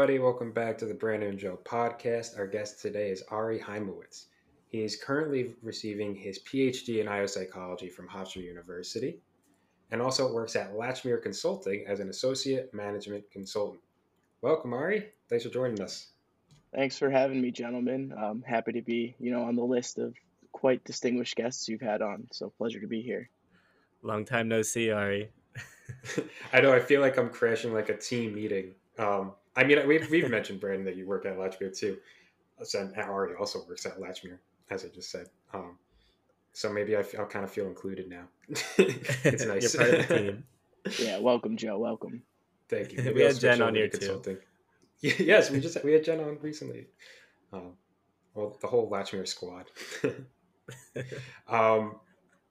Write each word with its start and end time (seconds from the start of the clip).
everybody. 0.00 0.18
Welcome 0.18 0.50
back 0.52 0.78
to 0.78 0.86
the 0.86 0.94
Brandon 0.94 1.28
and 1.28 1.38
Joe 1.38 1.58
podcast. 1.62 2.38
Our 2.38 2.46
guest 2.46 2.80
today 2.80 3.10
is 3.10 3.22
Ari 3.28 3.58
Hymowitz. 3.58 4.28
He 4.68 4.82
is 4.82 4.96
currently 4.96 5.54
receiving 5.62 6.14
his 6.14 6.38
PhD 6.38 7.02
in 7.02 7.06
IO 7.06 7.26
psychology 7.26 7.90
from 7.90 8.08
Hofstra 8.08 8.42
University 8.42 9.20
and 9.90 10.00
also 10.00 10.32
works 10.32 10.56
at 10.56 10.72
Latchmere 10.72 11.22
Consulting 11.22 11.84
as 11.86 12.00
an 12.00 12.08
associate 12.08 12.72
management 12.72 13.30
consultant. 13.30 13.82
Welcome, 14.40 14.72
Ari. 14.72 15.10
Thanks 15.28 15.44
for 15.44 15.50
joining 15.50 15.82
us. 15.82 16.06
Thanks 16.74 16.96
for 16.96 17.10
having 17.10 17.42
me, 17.42 17.50
gentlemen. 17.50 18.14
I'm 18.16 18.40
happy 18.40 18.72
to 18.72 18.80
be, 18.80 19.14
you 19.18 19.30
know, 19.30 19.42
on 19.42 19.54
the 19.54 19.64
list 19.64 19.98
of 19.98 20.14
quite 20.52 20.82
distinguished 20.84 21.36
guests 21.36 21.68
you've 21.68 21.82
had 21.82 22.00
on. 22.00 22.26
So 22.32 22.48
pleasure 22.56 22.80
to 22.80 22.86
be 22.86 23.02
here. 23.02 23.28
Long 24.02 24.24
time 24.24 24.48
no 24.48 24.62
see, 24.62 24.90
Ari. 24.90 25.28
I 26.54 26.62
know. 26.62 26.72
I 26.72 26.80
feel 26.80 27.02
like 27.02 27.18
I'm 27.18 27.28
crashing 27.28 27.74
like 27.74 27.90
a 27.90 27.98
team 27.98 28.34
meeting. 28.34 28.76
Um, 28.98 29.32
I 29.60 29.64
mean, 29.64 29.86
we've, 29.86 30.10
we've 30.10 30.30
mentioned 30.30 30.58
Brandon 30.58 30.86
that 30.86 30.96
you 30.96 31.06
work 31.06 31.26
at 31.26 31.36
Latchmere 31.36 31.76
too. 31.76 31.98
And 32.74 32.96
Ari 32.96 33.34
also 33.34 33.62
works 33.68 33.84
at 33.84 34.00
Latchmere, 34.00 34.38
as 34.70 34.86
I 34.86 34.88
just 34.88 35.10
said. 35.10 35.28
Um, 35.52 35.78
so 36.54 36.72
maybe 36.72 36.96
I 36.96 37.04
will 37.16 37.26
kind 37.26 37.44
of 37.44 37.50
feel 37.50 37.66
included 37.66 38.08
now. 38.08 38.24
it's 38.78 39.44
nice. 39.44 39.74
You're 39.74 39.82
part 39.82 39.94
of 40.00 40.08
the 40.08 40.16
team. 40.16 40.44
yeah, 40.98 41.18
welcome, 41.18 41.58
Joe. 41.58 41.78
Welcome. 41.78 42.22
Thank 42.70 42.92
you. 42.92 43.02
Maybe 43.02 43.16
we 43.16 43.22
had 43.22 43.38
Jen 43.38 43.60
on 43.60 43.74
here 43.74 43.88
too. 43.88 44.38
yes, 45.02 45.50
we 45.50 45.60
just 45.60 45.82
we 45.84 45.92
had 45.92 46.04
Jen 46.04 46.20
on 46.20 46.38
recently. 46.40 46.86
Um, 47.52 47.72
well, 48.34 48.56
the 48.62 48.66
whole 48.66 48.90
Latchmere 48.90 49.28
squad. 49.28 49.66
um, 51.48 51.96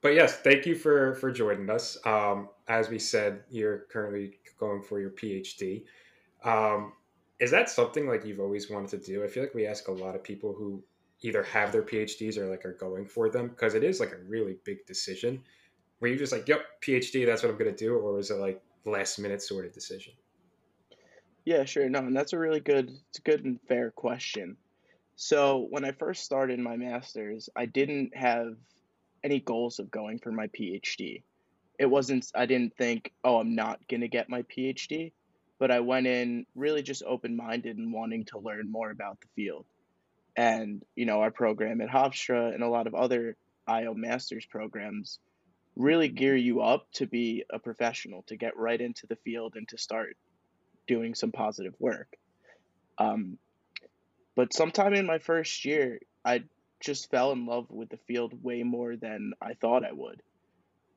but 0.00 0.14
yes, 0.14 0.36
thank 0.36 0.64
you 0.64 0.76
for 0.76 1.14
for 1.16 1.32
joining 1.32 1.70
us. 1.70 1.98
Um, 2.04 2.50
as 2.68 2.88
we 2.88 3.00
said, 3.00 3.42
you're 3.50 3.86
currently 3.90 4.38
going 4.60 4.82
for 4.82 5.00
your 5.00 5.10
PhD. 5.10 5.84
Um, 6.44 6.92
is 7.40 7.50
that 7.50 7.70
something 7.70 8.06
like 8.06 8.24
you've 8.24 8.40
always 8.40 8.70
wanted 8.70 9.02
to 9.02 9.12
do? 9.12 9.24
I 9.24 9.28
feel 9.28 9.42
like 9.42 9.54
we 9.54 9.66
ask 9.66 9.88
a 9.88 9.92
lot 9.92 10.14
of 10.14 10.22
people 10.22 10.52
who 10.52 10.82
either 11.22 11.42
have 11.42 11.72
their 11.72 11.82
PhDs 11.82 12.36
or 12.36 12.46
like 12.46 12.64
are 12.64 12.74
going 12.74 13.06
for 13.06 13.28
them 13.28 13.48
because 13.48 13.74
it 13.74 13.82
is 13.82 13.98
like 13.98 14.12
a 14.12 14.28
really 14.28 14.56
big 14.64 14.86
decision. 14.86 15.42
Were 16.00 16.08
you 16.08 16.16
just 16.16 16.32
like, 16.32 16.48
"Yep, 16.48 16.60
PhD, 16.82 17.26
that's 17.26 17.42
what 17.42 17.50
I'm 17.50 17.58
going 17.58 17.74
to 17.74 17.76
do," 17.76 17.94
or 17.94 18.12
was 18.12 18.30
it 18.30 18.34
like 18.34 18.62
last 18.84 19.18
minute 19.18 19.42
sort 19.42 19.66
of 19.66 19.72
decision? 19.72 20.12
Yeah, 21.44 21.64
sure. 21.64 21.88
No, 21.88 22.00
and 22.00 22.16
that's 22.16 22.32
a 22.32 22.38
really 22.38 22.60
good, 22.60 22.90
it's 23.08 23.18
a 23.18 23.22
good 23.22 23.44
and 23.44 23.58
fair 23.66 23.90
question. 23.90 24.56
So 25.16 25.66
when 25.70 25.84
I 25.84 25.92
first 25.92 26.24
started 26.24 26.58
my 26.58 26.76
master's, 26.76 27.48
I 27.56 27.66
didn't 27.66 28.16
have 28.16 28.56
any 29.24 29.40
goals 29.40 29.78
of 29.78 29.90
going 29.90 30.18
for 30.18 30.32
my 30.32 30.46
PhD. 30.48 31.22
It 31.78 31.86
wasn't, 31.86 32.30
I 32.34 32.46
didn't 32.46 32.76
think, 32.76 33.12
oh, 33.24 33.38
I'm 33.38 33.54
not 33.54 33.80
going 33.88 34.02
to 34.02 34.08
get 34.08 34.28
my 34.28 34.42
PhD, 34.42 35.12
but 35.60 35.70
I 35.70 35.80
went 35.80 36.06
in 36.06 36.46
really 36.56 36.82
just 36.82 37.04
open 37.06 37.36
minded 37.36 37.76
and 37.76 37.92
wanting 37.92 38.24
to 38.26 38.38
learn 38.38 38.72
more 38.72 38.90
about 38.90 39.20
the 39.20 39.28
field. 39.36 39.66
And, 40.34 40.82
you 40.96 41.04
know, 41.04 41.20
our 41.20 41.30
program 41.30 41.82
at 41.82 41.90
Hofstra 41.90 42.54
and 42.54 42.62
a 42.62 42.68
lot 42.68 42.86
of 42.86 42.94
other 42.94 43.36
IO 43.68 43.92
master's 43.92 44.46
programs 44.46 45.18
really 45.76 46.08
gear 46.08 46.34
you 46.34 46.62
up 46.62 46.90
to 46.92 47.06
be 47.06 47.44
a 47.50 47.58
professional, 47.58 48.22
to 48.28 48.36
get 48.36 48.56
right 48.56 48.80
into 48.80 49.06
the 49.06 49.16
field 49.16 49.52
and 49.54 49.68
to 49.68 49.76
start 49.76 50.16
doing 50.88 51.14
some 51.14 51.30
positive 51.30 51.74
work. 51.78 52.16
Um, 52.96 53.36
but 54.34 54.54
sometime 54.54 54.94
in 54.94 55.04
my 55.04 55.18
first 55.18 55.66
year, 55.66 56.00
I 56.24 56.44
just 56.80 57.10
fell 57.10 57.32
in 57.32 57.44
love 57.44 57.70
with 57.70 57.90
the 57.90 57.98
field 58.08 58.42
way 58.42 58.62
more 58.62 58.96
than 58.96 59.34
I 59.42 59.52
thought 59.54 59.84
I 59.84 59.92
would. 59.92 60.22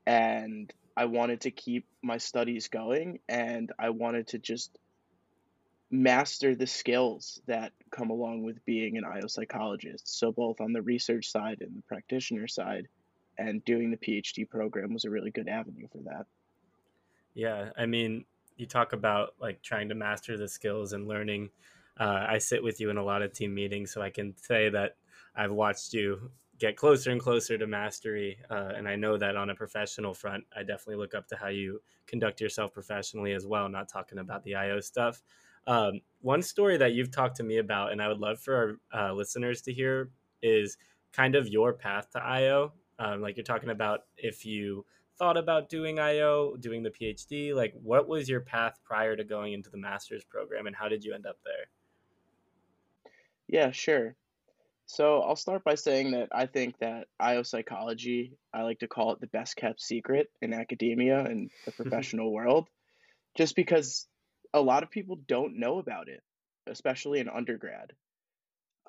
And 0.07 0.73
I 0.95 1.05
wanted 1.05 1.41
to 1.41 1.51
keep 1.51 1.87
my 2.01 2.17
studies 2.17 2.67
going 2.67 3.19
and 3.27 3.71
I 3.79 3.89
wanted 3.89 4.27
to 4.29 4.39
just 4.39 4.77
master 5.89 6.55
the 6.55 6.67
skills 6.67 7.39
that 7.45 7.71
come 7.91 8.09
along 8.09 8.43
with 8.43 8.63
being 8.65 8.97
an 8.97 9.05
IO 9.05 9.27
psychologist. 9.27 10.19
So, 10.19 10.31
both 10.31 10.59
on 10.59 10.73
the 10.73 10.81
research 10.81 11.29
side 11.29 11.59
and 11.61 11.75
the 11.75 11.83
practitioner 11.83 12.47
side, 12.47 12.87
and 13.37 13.63
doing 13.65 13.91
the 13.91 13.97
PhD 13.97 14.49
program 14.49 14.93
was 14.93 15.05
a 15.05 15.09
really 15.09 15.31
good 15.31 15.47
avenue 15.47 15.87
for 15.91 15.99
that. 16.05 16.25
Yeah, 17.33 17.69
I 17.77 17.85
mean, 17.85 18.25
you 18.57 18.65
talk 18.65 18.93
about 18.93 19.33
like 19.39 19.61
trying 19.61 19.89
to 19.89 19.95
master 19.95 20.37
the 20.37 20.47
skills 20.47 20.93
and 20.93 21.07
learning. 21.07 21.49
Uh, 21.99 22.25
I 22.27 22.39
sit 22.39 22.63
with 22.63 22.79
you 22.79 22.89
in 22.89 22.97
a 22.97 23.03
lot 23.03 23.21
of 23.21 23.33
team 23.33 23.53
meetings, 23.53 23.91
so 23.91 24.01
I 24.01 24.09
can 24.09 24.35
say 24.37 24.69
that 24.69 24.95
I've 25.35 25.51
watched 25.51 25.93
you 25.93 26.31
get 26.63 26.77
closer 26.77 27.11
and 27.11 27.19
closer 27.19 27.57
to 27.57 27.67
mastery. 27.67 28.37
Uh, 28.49 28.71
and 28.77 28.87
I 28.87 28.95
know 28.95 29.17
that 29.17 29.35
on 29.35 29.49
a 29.49 29.55
professional 29.55 30.13
front, 30.13 30.45
I 30.55 30.59
definitely 30.59 30.95
look 30.95 31.13
up 31.13 31.27
to 31.27 31.35
how 31.35 31.49
you 31.49 31.81
conduct 32.07 32.39
yourself 32.39 32.71
professionally 32.71 33.33
as 33.33 33.45
well, 33.45 33.67
not 33.67 33.89
talking 33.89 34.19
about 34.19 34.45
the 34.45 34.55
IO 34.55 34.79
stuff. 34.79 35.21
Um, 35.67 35.99
one 36.21 36.41
story 36.41 36.77
that 36.77 36.93
you've 36.93 37.11
talked 37.11 37.35
to 37.37 37.43
me 37.43 37.57
about, 37.57 37.91
and 37.91 38.01
I 38.01 38.07
would 38.07 38.19
love 38.19 38.39
for 38.39 38.79
our 38.93 39.09
uh, 39.09 39.13
listeners 39.13 39.61
to 39.63 39.73
hear, 39.73 40.09
is 40.41 40.77
kind 41.11 41.35
of 41.35 41.49
your 41.49 41.73
path 41.73 42.11
to 42.11 42.23
IO. 42.23 42.71
Um, 42.97 43.21
like 43.21 43.35
you're 43.35 43.43
talking 43.43 43.71
about 43.71 44.05
if 44.15 44.45
you 44.45 44.85
thought 45.17 45.35
about 45.35 45.67
doing 45.67 45.99
IO, 45.99 46.55
doing 46.55 46.81
the 46.81 46.91
PhD, 46.91 47.53
like 47.53 47.73
what 47.83 48.07
was 48.07 48.29
your 48.29 48.39
path 48.39 48.79
prior 48.85 49.17
to 49.17 49.25
going 49.25 49.51
into 49.51 49.69
the 49.69 49.77
master's 49.77 50.23
program 50.23 50.67
and 50.67 50.75
how 50.77 50.87
did 50.87 51.03
you 51.03 51.13
end 51.13 51.25
up 51.25 51.39
there? 51.43 51.65
Yeah, 53.49 53.71
sure. 53.71 54.15
So 54.85 55.21
I'll 55.21 55.35
start 55.35 55.63
by 55.63 55.75
saying 55.75 56.11
that 56.11 56.29
I 56.31 56.45
think 56.45 56.77
that 56.79 57.07
IO 57.19 57.43
psychology, 57.43 58.37
I 58.53 58.63
like 58.63 58.79
to 58.79 58.87
call 58.87 59.13
it 59.13 59.21
the 59.21 59.27
best 59.27 59.55
kept 59.55 59.81
secret 59.81 60.29
in 60.41 60.53
academia 60.53 61.19
and 61.19 61.49
the 61.65 61.71
professional 61.83 62.31
world, 62.31 62.67
just 63.35 63.55
because 63.55 64.07
a 64.53 64.61
lot 64.61 64.83
of 64.83 64.91
people 64.91 65.17
don't 65.27 65.59
know 65.59 65.79
about 65.79 66.09
it, 66.09 66.21
especially 66.67 67.19
in 67.19 67.29
undergrad. 67.29 67.93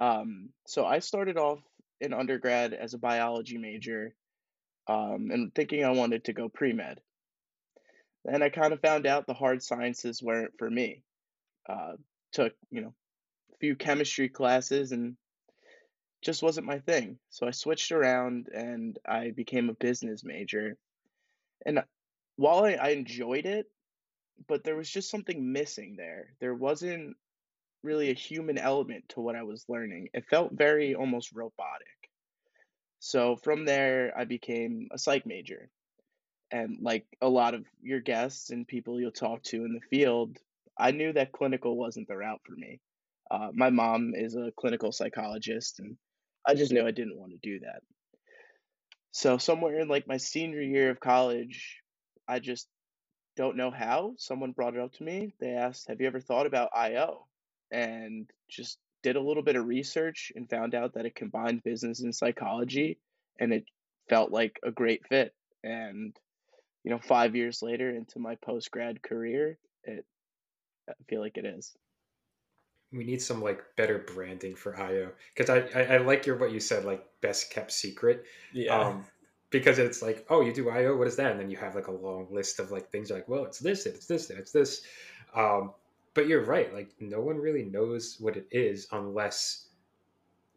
Um, 0.01 0.51
so 0.67 0.85
I 0.85 0.99
started 0.99 1.39
off 1.39 1.61
in 2.01 2.13
undergrad 2.13 2.75
as 2.75 2.95
a 2.95 2.99
biology 2.99 3.57
major 3.57 4.15
um, 4.89 5.31
and 5.31 5.55
thinking 5.55 5.85
I 5.85 5.91
wanted 5.91 6.25
to 6.25 6.33
go 6.33 6.49
pre 6.49 6.73
med. 6.73 7.01
Then 8.25 8.43
I 8.43 8.49
kind 8.49 8.73
of 8.73 8.81
found 8.81 9.07
out 9.07 9.27
the 9.27 9.35
hard 9.35 9.63
sciences 9.63 10.23
weren't 10.23 10.53
for 10.59 10.69
me. 10.69 11.03
Uh, 11.69 11.93
took, 12.33 12.53
you 12.71 12.81
know, 12.81 12.95
a 13.53 13.57
few 13.59 13.77
chemistry 13.77 14.29
classes 14.29 14.93
and 14.93 15.17
just 16.25 16.43
wasn't 16.43 16.67
my 16.67 16.79
thing. 16.79 17.19
So 17.31 17.47
I 17.47 17.51
switched 17.51 17.93
around 17.93 18.49
and 18.49 18.99
I 19.07 19.31
became 19.31 19.69
a 19.69 19.75
business 19.75 20.25
major. 20.25 20.77
And 21.67 21.83
while 22.37 22.65
I, 22.65 22.73
I 22.73 22.89
enjoyed 22.91 23.47
it, 23.47 23.67
but 24.49 24.65
there 24.65 24.77
was 24.77 24.91
just 24.91 25.11
something 25.11 25.53
missing 25.53 25.95
there. 25.97 26.35
There 26.41 26.55
wasn't 26.55 27.17
really 27.83 28.11
a 28.11 28.15
human 28.15 28.59
element 28.59 29.05
to 29.11 29.21
what 29.21 29.37
I 29.37 29.43
was 29.43 29.65
learning. 29.69 30.09
It 30.15 30.25
felt 30.29 30.53
very 30.53 30.95
almost 30.95 31.33
robotic. 31.33 31.87
So 32.99 33.37
from 33.37 33.67
there, 33.67 34.13
I 34.17 34.25
became 34.25 34.89
a 34.91 34.99
psych 34.99 35.27
major. 35.27 35.69
And 36.51 36.79
like 36.81 37.07
a 37.21 37.29
lot 37.29 37.55
of 37.55 37.65
your 37.83 38.01
guests 38.01 38.51
and 38.51 38.67
people 38.67 39.01
you'll 39.01 39.13
talk 39.13 39.43
to 39.45 39.65
in 39.65 39.75
the 39.75 39.97
field, 39.97 40.39
I 40.79 40.91
knew 40.91 41.13
that 41.13 41.33
clinical 41.33 41.77
wasn't 41.77 42.09
the 42.09 42.17
route 42.17 42.41
for 42.45 42.55
me. 42.55 42.81
Uh, 43.31 43.51
my 43.53 43.71
mom 43.71 44.15
is 44.15 44.37
a 44.37 44.53
clinical 44.57 44.93
psychologist, 44.93 45.81
and 45.81 45.97
I 46.47 46.55
just 46.55 46.73
knew 46.73 46.87
I 46.87 46.91
didn't 46.91 47.19
want 47.19 47.33
to 47.33 47.39
do 47.39 47.61
that. 47.61 47.83
So 49.13 49.39
somewhere 49.39 49.79
in 49.79 49.89
like 49.89 50.09
my 50.09 50.17
senior 50.17 50.61
year 50.61 50.91
of 50.91 51.01
college, 51.01 51.81
I 52.27 52.41
just 52.41 52.69
don't 53.37 53.57
know 53.57 53.71
how. 53.71 54.15
Someone 54.19 54.53
brought 54.53 54.75
it 54.75 54.81
up 54.81 54.93
to 54.95 55.05
me. 55.05 55.35
They 55.41 55.51
asked, 55.51 55.89
Have 55.89 56.01
you 56.01 56.07
ever 56.07 56.21
thought 56.21 56.47
about 56.47 56.71
IO? 56.75 57.27
And 57.71 58.29
just 58.49 58.79
did 59.03 59.17
a 59.17 59.21
little 59.21 59.43
bit 59.43 59.57
of 59.57 59.67
research 59.67 60.33
and 60.35 60.49
found 60.49 60.75
out 60.75 60.95
that 60.95 61.07
it 61.07 61.15
combined 61.15 61.63
business 61.63 62.01
and 62.01 62.15
psychology 62.15 62.99
and 63.39 63.53
it 63.53 63.65
felt 64.09 64.31
like 64.31 64.59
a 64.65 64.71
great 64.71 65.07
fit. 65.09 65.35
And, 65.63 66.17
you 66.83 66.91
know, 66.91 66.99
five 66.99 67.35
years 67.37 67.63
later 67.63 67.91
into 67.91 68.19
my 68.19 68.37
post 68.37 68.71
grad 68.71 69.03
career, 69.03 69.59
it 69.85 70.05
I 70.89 70.93
feel 71.09 71.21
like 71.21 71.37
it 71.37 71.47
is. 71.47 71.75
We 72.95 73.05
need 73.05 73.21
some 73.21 73.43
like 73.43 73.65
better 73.77 73.99
branding 73.99 74.55
for 74.55 74.79
IO 74.79 75.11
because 75.35 75.51
I, 75.51 75.69
I, 75.79 75.95
I 75.95 75.97
like 75.99 76.27
your 76.27 76.37
what 76.37 76.53
you 76.53 76.61
said 76.61 76.85
like 76.85 77.05
best 77.21 77.51
kept 77.51 77.73
secret. 77.73 78.25
Yeah. 78.53 78.79
Um, 78.79 79.05
because 79.51 79.79
it's 79.79 80.03
like, 80.03 80.27
oh, 80.31 80.41
you 80.41 80.53
do 80.53 80.69
IO, 80.69 80.97
what 80.97 81.07
is 81.07 81.15
that? 81.17 81.31
And 81.31 81.39
then 81.39 81.49
you 81.49 81.57
have 81.57 81.77
like 81.77 81.87
a 81.87 81.93
long 81.93 82.27
list 82.31 82.59
of 82.59 82.73
like 82.73 82.91
things 82.91 83.11
like, 83.11 83.29
well, 83.29 83.45
it's 83.45 83.61
this, 83.61 83.87
it's 83.87 84.07
this, 84.07 84.29
it's 84.31 84.51
this. 84.51 84.83
Um, 85.35 85.73
but 86.15 86.27
you're 86.27 86.45
right, 86.45 86.75
like 86.75 86.91
no 86.99 87.21
one 87.21 87.37
really 87.37 87.65
knows 87.65 88.17
what 88.19 88.37
it 88.37 88.49
is 88.51 88.89
unless 88.91 89.69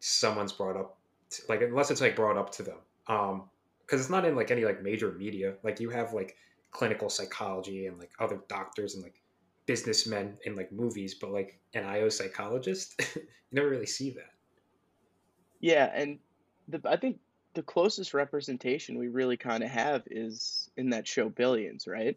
someone's 0.00 0.52
brought 0.52 0.76
up, 0.76 0.98
to, 1.30 1.42
like 1.48 1.62
unless 1.62 1.92
it's 1.92 2.00
like 2.00 2.16
brought 2.16 2.36
up 2.36 2.50
to 2.52 2.62
them. 2.64 2.78
Um, 3.06 3.44
because 3.88 4.00
it's 4.00 4.10
not 4.10 4.24
in 4.26 4.36
like 4.36 4.50
any 4.50 4.64
like 4.64 4.82
major 4.82 5.12
media. 5.12 5.54
Like 5.62 5.80
you 5.80 5.88
have 5.90 6.12
like 6.12 6.36
clinical 6.72 7.08
psychology 7.08 7.86
and 7.86 7.98
like 7.98 8.10
other 8.18 8.40
doctors 8.48 8.94
and 8.94 9.02
like 9.02 9.20
businessmen 9.68 10.38
in 10.44 10.56
like 10.56 10.72
movies, 10.72 11.14
but 11.14 11.30
like 11.30 11.60
an 11.74 11.84
IO 11.84 12.08
psychologist, 12.08 12.94
you 13.14 13.22
never 13.52 13.68
really 13.68 13.86
see 13.86 14.10
that. 14.10 14.32
Yeah, 15.60 15.92
and 15.94 16.18
the, 16.68 16.80
I 16.84 16.96
think 16.96 17.18
the 17.54 17.62
closest 17.62 18.14
representation 18.14 18.98
we 18.98 19.08
really 19.08 19.36
kind 19.36 19.62
of 19.62 19.70
have 19.70 20.02
is 20.06 20.70
in 20.76 20.90
that 20.90 21.06
show 21.06 21.28
Billions, 21.28 21.86
right? 21.86 22.16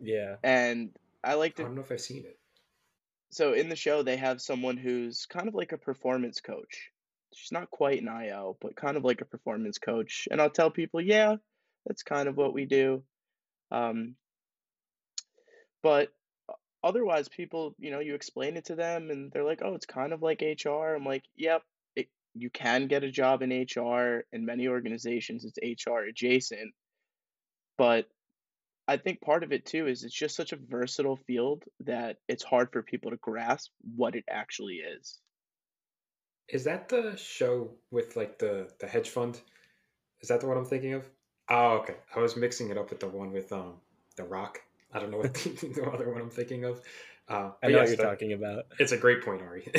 Yeah. 0.00 0.36
And 0.44 0.90
I 1.24 1.34
like 1.34 1.56
to. 1.56 1.62
I 1.62 1.66
don't 1.66 1.74
know 1.74 1.82
if 1.82 1.92
I've 1.92 2.00
seen 2.00 2.24
it. 2.24 2.38
so 3.30 3.52
in 3.52 3.68
the 3.68 3.76
show 3.76 4.02
they 4.02 4.16
have 4.16 4.40
someone 4.40 4.76
who's 4.76 5.26
kind 5.26 5.48
of 5.48 5.54
like 5.54 5.72
a 5.72 5.78
performance 5.78 6.40
coach. 6.40 6.90
She's 7.34 7.52
not 7.52 7.70
quite 7.70 8.00
an 8.00 8.08
IO, 8.08 8.56
but 8.60 8.76
kind 8.76 8.96
of 8.96 9.04
like 9.04 9.22
a 9.22 9.24
performance 9.24 9.78
coach. 9.78 10.28
And 10.30 10.40
I'll 10.40 10.50
tell 10.50 10.70
people, 10.70 11.00
yeah, 11.00 11.36
that's 11.86 12.02
kind 12.02 12.28
of 12.28 12.36
what 12.36 12.52
we 12.52 12.66
do. 12.66 13.02
Um, 13.70 14.14
but 15.82 16.12
otherwise, 16.82 17.28
people, 17.28 17.74
you 17.78 17.90
know, 17.90 18.00
you 18.00 18.14
explain 18.14 18.56
it 18.56 18.66
to 18.66 18.74
them 18.74 19.10
and 19.10 19.30
they're 19.32 19.44
like, 19.44 19.60
oh, 19.62 19.74
it's 19.74 19.86
kind 19.86 20.12
of 20.12 20.22
like 20.22 20.42
HR. 20.42 20.94
I'm 20.94 21.04
like, 21.04 21.24
yep, 21.36 21.62
it, 21.96 22.08
you 22.34 22.50
can 22.50 22.86
get 22.86 23.04
a 23.04 23.10
job 23.10 23.42
in 23.42 23.50
HR. 23.50 24.24
In 24.32 24.44
many 24.44 24.68
organizations, 24.68 25.44
it's 25.44 25.88
HR 25.88 26.00
adjacent. 26.00 26.72
But 27.78 28.06
I 28.88 28.96
think 28.96 29.20
part 29.20 29.44
of 29.44 29.52
it 29.52 29.64
too 29.64 29.86
is 29.86 30.04
it's 30.04 30.14
just 30.14 30.36
such 30.36 30.52
a 30.52 30.56
versatile 30.56 31.16
field 31.26 31.64
that 31.80 32.18
it's 32.28 32.42
hard 32.42 32.72
for 32.72 32.82
people 32.82 33.10
to 33.10 33.16
grasp 33.16 33.70
what 33.96 34.16
it 34.16 34.24
actually 34.28 34.76
is. 34.76 35.18
Is 36.48 36.64
that 36.64 36.88
the 36.88 37.16
show 37.16 37.70
with 37.90 38.16
like 38.16 38.38
the 38.38 38.68
the 38.80 38.86
hedge 38.86 39.08
fund? 39.08 39.40
Is 40.20 40.28
that 40.28 40.40
the 40.40 40.46
one 40.46 40.58
I'm 40.58 40.64
thinking 40.64 40.94
of? 40.94 41.08
Oh, 41.48 41.78
okay. 41.78 41.96
I 42.14 42.20
was 42.20 42.36
mixing 42.36 42.70
it 42.70 42.78
up 42.78 42.90
with 42.90 43.00
the 43.00 43.08
one 43.08 43.32
with 43.32 43.52
um 43.52 43.74
the 44.16 44.24
Rock. 44.24 44.60
I 44.92 44.98
don't 44.98 45.10
know 45.10 45.18
what 45.18 45.34
the, 45.34 45.50
the 45.74 45.90
other 45.90 46.10
one 46.10 46.20
I'm 46.20 46.30
thinking 46.30 46.64
of. 46.64 46.80
Uh, 47.28 47.50
I 47.62 47.68
know 47.68 47.78
yes, 47.78 47.90
what 47.90 47.98
you're 47.98 48.06
talking 48.06 48.32
about. 48.32 48.66
It's 48.78 48.92
a 48.92 48.96
great 48.96 49.22
point, 49.24 49.42
Ari. 49.42 49.70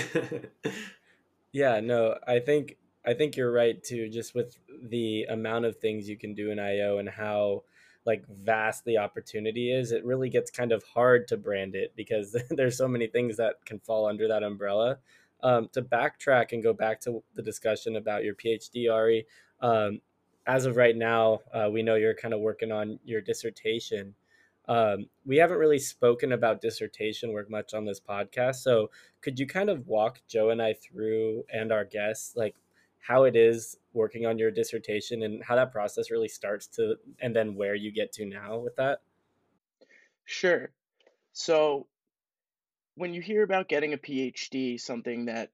yeah, 1.52 1.80
no, 1.82 2.18
I 2.28 2.40
think 2.40 2.78
I 3.06 3.14
think 3.14 3.36
you're 3.36 3.52
right 3.52 3.82
too. 3.84 4.10
Just 4.10 4.34
with 4.34 4.58
the 4.90 5.26
amount 5.26 5.66
of 5.66 5.78
things 5.78 6.10
you 6.10 6.18
can 6.18 6.34
do 6.34 6.52
in 6.52 6.60
IO 6.60 6.98
and 6.98 7.10
how 7.10 7.64
like 8.06 8.26
vast 8.28 8.86
the 8.86 8.98
opportunity 8.98 9.72
is, 9.72 9.92
it 9.92 10.04
really 10.06 10.30
gets 10.30 10.52
kind 10.52 10.72
of 10.72 10.84
hard 10.84 11.28
to 11.30 11.38
brand 11.38 11.76
it 11.76 11.94
because 11.96 12.36
there's 12.50 12.78
so 12.78 12.88
many 12.88 13.08
things 13.08 13.38
that 13.38 13.66
can 13.66 13.80
fall 13.80 14.08
under 14.08 14.28
that 14.28 14.44
umbrella. 14.44 14.98
Um, 15.42 15.68
to 15.74 15.82
backtrack 15.82 16.54
and 16.54 16.64
go 16.64 16.72
back 16.72 17.02
to 17.02 17.22
the 17.36 17.42
discussion 17.42 17.98
about 17.98 18.24
your 18.24 18.34
PhD, 18.34 18.90
Ari, 18.90 19.26
um, 19.60 20.00
as 20.48 20.66
of 20.66 20.78
right 20.78 20.96
now, 20.96 21.40
uh, 21.54 21.70
we 21.70 21.84
know 21.84 21.96
you're 21.96 22.14
kind 22.14 22.34
of 22.34 22.40
working 22.40 22.72
on 22.72 22.98
your 23.04 23.20
dissertation. 23.20 24.16
Um, 24.68 25.08
we 25.26 25.38
haven't 25.38 25.58
really 25.58 25.80
spoken 25.80 26.32
about 26.32 26.62
dissertation 26.62 27.34
work 27.34 27.50
much 27.50 27.74
on 27.74 27.86
this 27.86 28.00
podcast. 28.00 28.56
So, 28.56 28.92
could 29.22 29.40
you 29.40 29.46
kind 29.46 29.70
of 29.70 29.88
walk 29.88 30.22
Joe 30.28 30.50
and 30.52 30.62
I 30.62 30.74
through 30.74 31.44
and 31.52 31.72
our 31.72 31.84
guests, 31.84 32.36
like 32.36 32.56
how 33.00 33.26
it 33.26 33.36
is 33.36 33.78
working 33.92 34.26
on 34.26 34.38
your 34.38 34.52
dissertation 34.52 35.24
and 35.24 35.44
how 35.44 35.56
that 35.56 35.74
process 35.74 36.10
really 36.10 36.30
starts 36.30 36.68
to, 36.68 36.96
and 37.20 37.36
then 37.36 37.56
where 37.56 37.76
you 37.76 37.92
get 37.92 38.14
to 38.14 38.26
now 38.26 38.58
with 38.58 38.76
that? 38.78 39.00
Sure. 40.26 40.72
So, 41.34 41.88
when 42.96 43.14
you 43.14 43.22
hear 43.22 43.44
about 43.44 43.68
getting 43.68 43.94
a 43.94 43.98
PhD, 43.98 44.80
something 44.80 45.26
that 45.26 45.50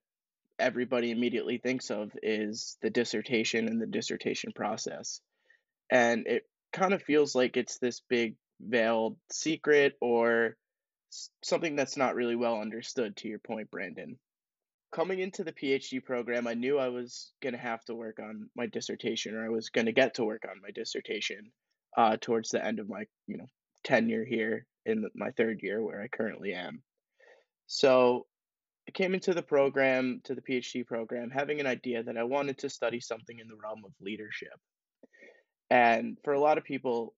everybody 0.60 1.10
immediately 1.12 1.58
thinks 1.58 1.90
of 1.90 2.12
is 2.22 2.78
the 2.82 2.90
dissertation 2.90 3.68
and 3.68 3.82
the 3.82 3.88
dissertation 3.88 4.52
process. 4.52 5.22
And 5.90 6.28
it 6.28 6.44
kind 6.74 6.94
of 6.94 7.02
feels 7.02 7.34
like 7.34 7.58
it's 7.58 7.80
this 7.80 8.02
big 8.10 8.36
veiled 8.60 9.18
secret 9.32 9.96
or 10.02 10.58
something 11.44 11.76
that's 11.76 11.98
not 11.98 12.16
really 12.16 12.36
well 12.36 12.60
understood, 12.60 13.16
to 13.18 13.28
your 13.28 13.40
point, 13.40 13.72
Brandon. 13.72 14.18
Coming 14.92 15.20
into 15.20 15.44
the 15.44 15.54
PhD 15.54 16.04
program, 16.04 16.48
I 16.48 16.56
knew 16.56 16.80
I 16.80 16.90
was 16.90 17.32
going 17.42 17.54
to 17.54 17.60
have 17.60 17.84
to 17.86 17.96
work 17.96 18.20
on 18.20 18.50
my 18.56 18.66
dissertation 18.66 19.36
or 19.36 19.46
I 19.46 19.50
was 19.50 19.70
going 19.70 19.86
to 19.86 19.92
get 19.92 20.16
to 20.16 20.26
work 20.26 20.44
on 20.50 20.62
my 20.62 20.72
dissertation 20.72 21.52
uh, 21.98 22.18
towards 22.20 22.50
the 22.50 22.64
end 22.64 22.80
of 22.80 22.90
my 22.90 23.04
you 23.28 23.38
know 23.38 23.50
tenure 23.84 24.26
here 24.26 24.66
in 24.86 25.06
my 25.16 25.32
third 25.32 25.62
year 25.62 25.84
where 25.84 26.02
I 26.02 26.08
currently 26.08 26.54
am. 26.54 26.82
So 27.68 28.26
I 28.88 28.92
came 28.92 29.14
into 29.14 29.34
the 29.34 29.44
program, 29.44 30.22
to 30.24 30.34
the 30.34 30.42
PhD 30.42 30.86
program, 30.86 31.30
having 31.30 31.60
an 31.60 31.68
idea 31.68 32.02
that 32.04 32.18
I 32.18 32.24
wanted 32.24 32.58
to 32.60 32.70
study 32.70 33.00
something 33.00 33.38
in 33.38 33.48
the 33.48 33.58
realm 33.62 33.84
of 33.86 33.92
leadership. 34.02 34.58
And 35.70 36.18
for 36.24 36.34
a 36.34 36.40
lot 36.40 36.58
of 36.58 36.64
people, 36.64 37.14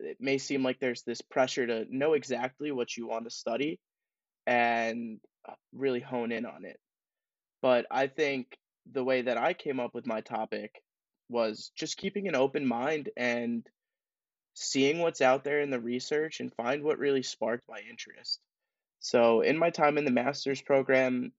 it 0.00 0.18
may 0.20 0.38
seem 0.38 0.62
like 0.62 0.80
there's 0.80 1.02
this 1.02 1.20
pressure 1.20 1.66
to 1.66 1.86
know 1.90 2.14
exactly 2.14 2.72
what 2.72 2.96
you 2.96 3.06
want 3.06 3.24
to 3.24 3.30
study 3.30 3.78
and 4.46 5.20
uh, 5.48 5.54
really 5.72 6.00
hone 6.00 6.32
in 6.32 6.46
on 6.46 6.64
it. 6.64 6.78
But 7.62 7.86
I 7.90 8.08
think 8.08 8.56
the 8.90 9.04
way 9.04 9.22
that 9.22 9.38
I 9.38 9.54
came 9.54 9.80
up 9.80 9.94
with 9.94 10.06
my 10.06 10.20
topic 10.20 10.82
was 11.28 11.70
just 11.76 11.96
keeping 11.96 12.28
an 12.28 12.34
open 12.34 12.66
mind 12.66 13.08
and 13.16 13.66
seeing 14.54 14.98
what's 14.98 15.22
out 15.22 15.44
there 15.44 15.60
in 15.60 15.70
the 15.70 15.80
research 15.80 16.40
and 16.40 16.54
find 16.54 16.82
what 16.82 16.98
really 16.98 17.22
sparked 17.22 17.68
my 17.68 17.80
interest. 17.88 18.40
So, 19.00 19.40
in 19.40 19.58
my 19.58 19.70
time 19.70 19.98
in 19.98 20.04
the 20.04 20.10
master's 20.10 20.62
program, 20.62 21.32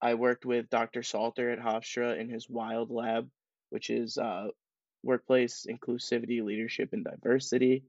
I 0.00 0.14
worked 0.14 0.44
with 0.44 0.70
Dr. 0.70 1.02
Salter 1.02 1.50
at 1.50 1.60
Hofstra 1.60 2.18
in 2.18 2.28
his 2.28 2.48
WILD 2.48 2.90
lab, 2.90 3.28
which 3.70 3.90
is 3.90 4.18
uh, 4.18 4.48
workplace 5.02 5.66
inclusivity, 5.68 6.42
leadership, 6.42 6.92
and 6.92 7.04
diversity. 7.04 7.84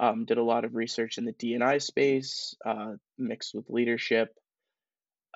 Um, 0.00 0.24
did 0.24 0.38
a 0.38 0.42
lot 0.42 0.64
of 0.64 0.74
research 0.74 1.18
in 1.18 1.26
the 1.26 1.32
D&I 1.32 1.76
space, 1.78 2.56
uh, 2.64 2.94
mixed 3.18 3.54
with 3.54 3.68
leadership. 3.68 4.34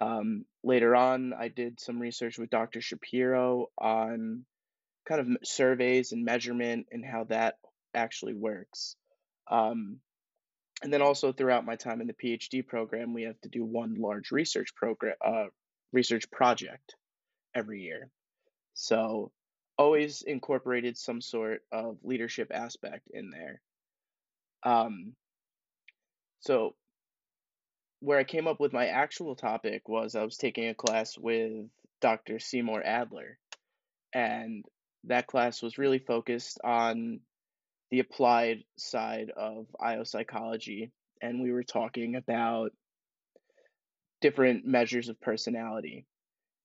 Um, 0.00 0.46
later 0.62 0.96
on, 0.96 1.34
I 1.38 1.48
did 1.48 1.80
some 1.80 2.00
research 2.00 2.38
with 2.38 2.48
Dr. 2.48 2.80
Shapiro 2.80 3.66
on 3.78 4.46
kind 5.06 5.20
of 5.20 5.28
surveys 5.44 6.12
and 6.12 6.24
measurement 6.24 6.86
and 6.90 7.04
how 7.04 7.24
that 7.24 7.56
actually 7.94 8.34
works. 8.34 8.96
Um, 9.50 10.00
and 10.82 10.92
then 10.92 11.02
also 11.02 11.32
throughout 11.32 11.64
my 11.64 11.76
time 11.76 12.00
in 12.00 12.06
the 12.06 12.14
PhD 12.14 12.66
program, 12.66 13.14
we 13.14 13.24
have 13.24 13.40
to 13.42 13.48
do 13.48 13.64
one 13.64 13.96
large 13.98 14.32
research 14.32 14.74
program, 14.74 15.14
uh, 15.24 15.46
research 15.92 16.30
project 16.30 16.94
every 17.54 17.82
year. 17.82 18.10
So 18.74 19.30
always 19.78 20.22
incorporated 20.22 20.96
some 20.96 21.20
sort 21.20 21.62
of 21.72 21.98
leadership 22.02 22.50
aspect 22.52 23.08
in 23.12 23.30
there. 23.30 23.60
Um, 24.64 25.14
so 26.40 26.74
where 28.00 28.18
I 28.18 28.24
came 28.24 28.46
up 28.46 28.60
with 28.60 28.72
my 28.72 28.86
actual 28.86 29.34
topic 29.34 29.88
was 29.88 30.14
I 30.14 30.24
was 30.24 30.36
taking 30.36 30.68
a 30.68 30.74
class 30.74 31.16
with 31.16 31.66
Dr. 32.00 32.38
Seymour 32.38 32.82
Adler, 32.84 33.38
and 34.12 34.64
that 35.04 35.26
class 35.26 35.62
was 35.62 35.78
really 35.78 35.98
focused 35.98 36.58
on 36.62 37.20
the 37.90 38.00
applied 38.00 38.64
side 38.76 39.30
of 39.36 39.66
IO 39.80 40.04
psychology, 40.04 40.90
and 41.22 41.42
we 41.42 41.52
were 41.52 41.62
talking 41.62 42.16
about 42.16 42.72
different 44.20 44.66
measures 44.66 45.08
of 45.08 45.20
personality. 45.20 46.06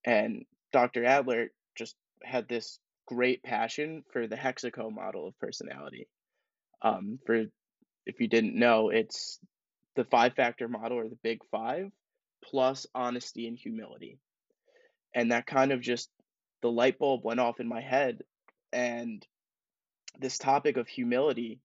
And 0.05 0.45
Dr. 0.71 1.05
Adler 1.05 1.51
just 1.77 1.95
had 2.23 2.47
this 2.47 2.79
great 3.05 3.43
passion 3.43 4.03
for 4.11 4.27
the 4.27 4.35
hexaco 4.35 4.91
model 4.91 5.27
of 5.27 5.39
personality. 5.39 6.07
Um, 6.81 7.19
for 7.25 7.45
if 8.09 8.19
you 8.19 8.27
didn't 8.27 8.55
know, 8.55 8.89
it's 8.89 9.39
the 9.95 10.03
five 10.03 10.33
factor 10.33 10.67
model 10.67 10.97
or 10.97 11.07
the 11.07 11.17
big 11.23 11.39
five 11.51 11.91
plus 12.43 12.87
honesty 12.95 13.47
and 13.47 13.57
humility. 13.57 14.17
And 15.13 15.31
that 15.31 15.45
kind 15.45 15.71
of 15.71 15.81
just 15.81 16.09
the 16.61 16.71
light 16.71 16.97
bulb 16.97 17.21
went 17.23 17.39
off 17.39 17.59
in 17.59 17.67
my 17.67 17.81
head 17.81 18.19
and 18.73 19.25
this 20.19 20.37
topic 20.37 20.77
of 20.77 20.87
humility 20.87 21.59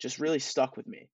just 0.00 0.18
really 0.18 0.38
stuck 0.38 0.76
with 0.76 0.86
me. 0.86 1.08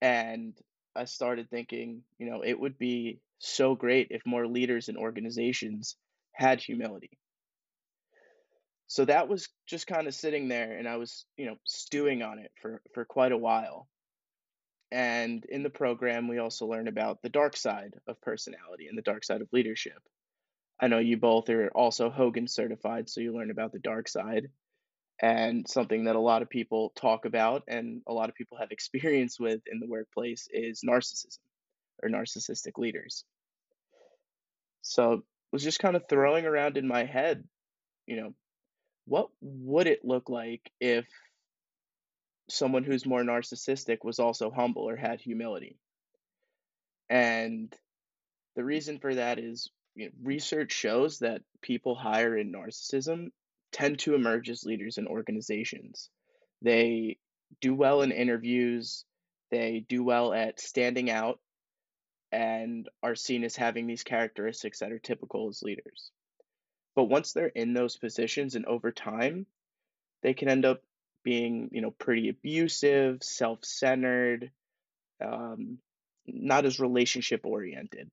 And 0.00 0.54
I 0.94 1.04
started 1.04 1.50
thinking, 1.50 2.02
you 2.18 2.30
know, 2.30 2.42
it 2.42 2.58
would 2.58 2.78
be 2.78 3.18
so 3.38 3.74
great 3.74 4.08
if 4.10 4.22
more 4.24 4.46
leaders 4.46 4.88
and 4.88 4.96
organizations 4.96 5.96
had 6.32 6.60
humility. 6.60 7.18
So 8.90 9.04
that 9.04 9.28
was 9.28 9.48
just 9.68 9.86
kind 9.86 10.08
of 10.08 10.16
sitting 10.16 10.48
there 10.48 10.72
and 10.76 10.88
I 10.88 10.96
was, 10.96 11.24
you 11.36 11.46
know, 11.46 11.54
stewing 11.64 12.24
on 12.24 12.40
it 12.40 12.50
for, 12.60 12.82
for 12.92 13.04
quite 13.04 13.30
a 13.30 13.38
while. 13.38 13.86
And 14.90 15.44
in 15.44 15.62
the 15.62 15.70
program, 15.70 16.26
we 16.26 16.38
also 16.38 16.66
learn 16.66 16.88
about 16.88 17.22
the 17.22 17.28
dark 17.28 17.56
side 17.56 17.94
of 18.08 18.20
personality 18.20 18.88
and 18.88 18.98
the 18.98 19.02
dark 19.02 19.22
side 19.22 19.42
of 19.42 19.52
leadership. 19.52 20.02
I 20.80 20.88
know 20.88 20.98
you 20.98 21.18
both 21.18 21.48
are 21.50 21.68
also 21.68 22.10
Hogan 22.10 22.48
certified, 22.48 23.08
so 23.08 23.20
you 23.20 23.32
learn 23.32 23.52
about 23.52 23.70
the 23.70 23.78
dark 23.78 24.08
side 24.08 24.48
and 25.22 25.68
something 25.68 26.06
that 26.06 26.16
a 26.16 26.20
lot 26.20 26.42
of 26.42 26.50
people 26.50 26.90
talk 26.96 27.26
about 27.26 27.62
and 27.68 28.02
a 28.08 28.12
lot 28.12 28.28
of 28.28 28.34
people 28.34 28.58
have 28.58 28.72
experience 28.72 29.38
with 29.38 29.60
in 29.70 29.78
the 29.78 29.86
workplace 29.86 30.48
is 30.50 30.82
narcissism 30.84 31.38
or 32.02 32.08
narcissistic 32.08 32.76
leaders. 32.76 33.24
So 34.82 35.12
I 35.12 35.18
was 35.52 35.62
just 35.62 35.78
kind 35.78 35.94
of 35.94 36.08
throwing 36.08 36.44
around 36.44 36.76
in 36.76 36.88
my 36.88 37.04
head, 37.04 37.44
you 38.08 38.16
know, 38.16 38.34
what 39.06 39.28
would 39.40 39.86
it 39.86 40.04
look 40.04 40.28
like 40.28 40.70
if 40.80 41.06
someone 42.48 42.84
who's 42.84 43.06
more 43.06 43.22
narcissistic 43.22 43.98
was 44.04 44.18
also 44.18 44.50
humble 44.50 44.88
or 44.88 44.96
had 44.96 45.20
humility? 45.20 45.78
And 47.08 47.74
the 48.56 48.64
reason 48.64 48.98
for 48.98 49.14
that 49.14 49.38
is 49.38 49.70
you 49.94 50.06
know, 50.06 50.12
research 50.22 50.72
shows 50.72 51.18
that 51.20 51.42
people 51.60 51.94
higher 51.94 52.36
in 52.36 52.52
narcissism 52.52 53.30
tend 53.72 53.98
to 54.00 54.14
emerge 54.14 54.50
as 54.50 54.64
leaders 54.64 54.98
in 54.98 55.06
organizations. 55.06 56.10
They 56.62 57.18
do 57.60 57.74
well 57.74 58.02
in 58.02 58.12
interviews, 58.12 59.04
they 59.50 59.84
do 59.88 60.04
well 60.04 60.32
at 60.32 60.60
standing 60.60 61.10
out, 61.10 61.40
and 62.32 62.88
are 63.02 63.16
seen 63.16 63.44
as 63.44 63.56
having 63.56 63.86
these 63.86 64.04
characteristics 64.04 64.78
that 64.80 64.92
are 64.92 64.98
typical 64.98 65.48
as 65.48 65.62
leaders. 65.62 66.12
But 66.96 67.04
once 67.04 67.32
they're 67.32 67.46
in 67.46 67.72
those 67.72 67.96
positions 67.96 68.54
and 68.54 68.66
over 68.66 68.90
time, 68.90 69.46
they 70.22 70.34
can 70.34 70.48
end 70.48 70.64
up 70.64 70.82
being, 71.22 71.70
you 71.72 71.80
know, 71.80 71.90
pretty 71.90 72.28
abusive, 72.28 73.22
self-centered, 73.22 74.50
um, 75.24 75.78
not 76.26 76.64
as 76.64 76.80
relationship 76.80 77.44
oriented. 77.44 78.10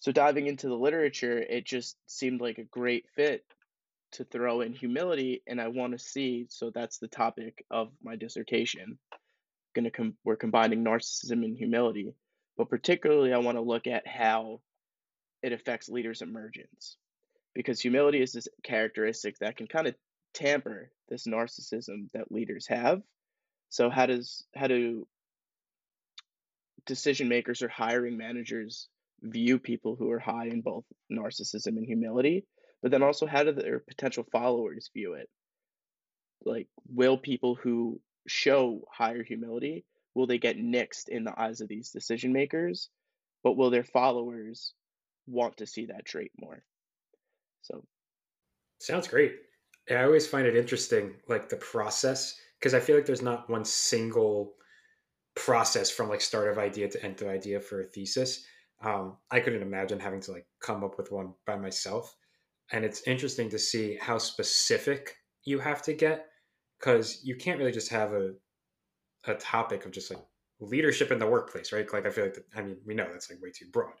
So 0.00 0.10
diving 0.10 0.46
into 0.46 0.68
the 0.68 0.74
literature, 0.74 1.38
it 1.38 1.64
just 1.64 1.96
seemed 2.06 2.40
like 2.40 2.58
a 2.58 2.64
great 2.64 3.06
fit 3.14 3.44
to 4.12 4.24
throw 4.24 4.60
in 4.60 4.72
humility, 4.72 5.42
and 5.46 5.60
I 5.60 5.68
want 5.68 5.92
to 5.92 5.98
see. 5.98 6.46
So 6.48 6.70
that's 6.70 6.98
the 6.98 7.08
topic 7.08 7.64
of 7.70 7.90
my 8.02 8.16
dissertation. 8.16 8.98
Going 9.74 9.84
to 9.84 9.90
com- 9.90 10.16
we're 10.24 10.36
combining 10.36 10.84
narcissism 10.84 11.44
and 11.44 11.56
humility, 11.56 12.14
but 12.56 12.68
particularly 12.68 13.32
I 13.32 13.38
want 13.38 13.56
to 13.56 13.62
look 13.62 13.86
at 13.86 14.06
how 14.06 14.60
it 15.42 15.52
affects 15.52 15.88
leaders' 15.88 16.20
emergence, 16.20 16.96
because 17.54 17.80
humility 17.80 18.22
is 18.22 18.32
this 18.32 18.48
characteristic 18.62 19.38
that 19.38 19.56
can 19.56 19.66
kind 19.66 19.86
of 19.86 19.94
tamper 20.34 20.90
this 21.08 21.26
narcissism 21.26 22.08
that 22.14 22.32
leaders 22.32 22.66
have. 22.66 23.02
So 23.68 23.90
how 23.90 24.06
does 24.06 24.44
how 24.54 24.66
do 24.66 25.06
decision 26.86 27.28
makers 27.28 27.62
or 27.62 27.68
hiring 27.68 28.16
managers 28.16 28.88
view 29.22 29.58
people 29.58 29.94
who 29.94 30.10
are 30.10 30.18
high 30.18 30.46
in 30.46 30.62
both 30.62 30.84
narcissism 31.10 31.76
and 31.78 31.86
humility? 31.86 32.44
But 32.82 32.90
then 32.90 33.02
also 33.02 33.26
how 33.26 33.44
do 33.44 33.52
their 33.52 33.78
potential 33.78 34.26
followers 34.32 34.90
view 34.92 35.14
it? 35.14 35.28
Like 36.44 36.68
will 36.88 37.18
people 37.18 37.54
who 37.54 38.00
show 38.26 38.82
higher 38.90 39.22
humility 39.22 39.84
will 40.14 40.26
they 40.26 40.38
get 40.38 40.58
nixed 40.58 41.08
in 41.08 41.24
the 41.24 41.40
eyes 41.40 41.60
of 41.60 41.68
these 41.68 41.90
decision 41.90 42.32
makers? 42.32 42.88
But 43.42 43.56
will 43.56 43.70
their 43.70 43.84
followers 43.84 44.74
want 45.26 45.58
to 45.58 45.66
see 45.66 45.86
that 45.86 46.04
trait 46.04 46.30
more? 46.38 46.62
So 47.62 47.84
sounds 48.80 49.08
great. 49.08 49.36
I 49.90 50.04
always 50.04 50.26
find 50.26 50.46
it 50.46 50.56
interesting, 50.56 51.16
like 51.28 51.48
the 51.48 51.56
process, 51.56 52.38
because 52.58 52.74
I 52.74 52.80
feel 52.80 52.96
like 52.96 53.06
there's 53.06 53.22
not 53.22 53.50
one 53.50 53.64
single 53.64 54.54
process 55.36 55.90
from 55.90 56.08
like 56.08 56.20
start 56.20 56.48
of 56.50 56.58
idea 56.58 56.88
to 56.90 57.04
end 57.04 57.22
of 57.22 57.28
idea 57.28 57.60
for 57.60 57.80
a 57.80 57.84
thesis. 57.86 58.46
Um, 58.82 59.18
I 59.30 59.40
couldn't 59.40 59.62
imagine 59.62 60.00
having 60.00 60.20
to 60.22 60.32
like 60.32 60.46
come 60.60 60.84
up 60.84 60.98
with 60.98 61.12
one 61.12 61.34
by 61.46 61.56
myself. 61.56 62.16
And 62.72 62.84
it's 62.84 63.06
interesting 63.06 63.50
to 63.50 63.58
see 63.58 63.96
how 63.96 64.18
specific 64.18 65.16
you 65.44 65.58
have 65.60 65.82
to 65.82 65.94
get 65.94 66.28
because 66.78 67.24
you 67.24 67.36
can't 67.36 67.58
really 67.58 67.72
just 67.72 67.90
have 67.90 68.12
a 68.12 68.34
a 69.26 69.34
topic 69.34 69.84
of 69.84 69.92
just 69.92 70.10
like 70.10 70.24
leadership 70.60 71.10
in 71.10 71.18
the 71.18 71.26
workplace, 71.26 71.72
right? 71.72 71.90
Like 71.92 72.06
I 72.06 72.10
feel 72.10 72.24
like 72.24 72.38
I 72.56 72.62
mean 72.62 72.78
we 72.86 72.94
know 72.94 73.08
that's 73.10 73.30
like 73.30 73.40
way 73.42 73.50
too 73.50 73.66
broad. 73.72 73.94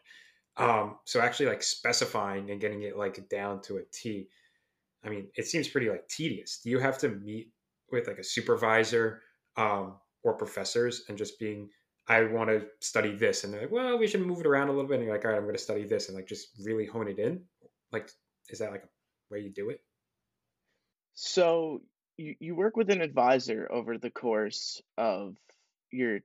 Um, 0.56 0.98
so 1.04 1.20
actually 1.20 1.46
like 1.46 1.62
specifying 1.62 2.50
and 2.50 2.60
getting 2.60 2.82
it 2.82 2.96
like 2.96 3.28
down 3.28 3.62
to 3.62 3.78
a 3.78 3.82
T 3.92 4.28
I 5.04 5.08
mean, 5.08 5.28
it 5.34 5.46
seems 5.46 5.68
pretty 5.68 5.90
like 5.90 6.08
tedious. 6.08 6.60
Do 6.62 6.70
you 6.70 6.78
have 6.78 6.98
to 6.98 7.08
meet 7.08 7.50
with 7.90 8.06
like 8.06 8.18
a 8.18 8.24
supervisor 8.24 9.22
um, 9.56 9.96
or 10.22 10.34
professors 10.34 11.02
and 11.08 11.18
just 11.18 11.38
being, 11.38 11.68
I 12.08 12.24
want 12.24 12.50
to 12.50 12.66
study 12.80 13.14
this, 13.14 13.44
and 13.44 13.52
they're 13.52 13.62
like, 13.62 13.72
well, 13.72 13.98
we 13.98 14.06
should 14.06 14.24
move 14.26 14.40
it 14.40 14.46
around 14.46 14.68
a 14.68 14.72
little 14.72 14.88
bit, 14.88 14.96
and 14.96 15.04
you're 15.04 15.14
like, 15.14 15.24
all 15.24 15.30
right, 15.30 15.36
I'm 15.36 15.44
going 15.44 15.56
to 15.56 15.62
study 15.62 15.84
this, 15.84 16.08
and 16.08 16.16
like 16.16 16.26
just 16.26 16.48
really 16.64 16.86
hone 16.86 17.08
it 17.08 17.18
in. 17.18 17.42
Like, 17.92 18.10
is 18.48 18.58
that 18.58 18.72
like 18.72 18.84
a 18.84 19.34
way 19.34 19.40
you 19.40 19.50
do 19.50 19.70
it? 19.70 19.80
So 21.14 21.82
you, 22.16 22.34
you 22.40 22.54
work 22.54 22.76
with 22.76 22.90
an 22.90 23.00
advisor 23.00 23.68
over 23.70 23.98
the 23.98 24.10
course 24.10 24.80
of 24.96 25.36
your 25.90 26.20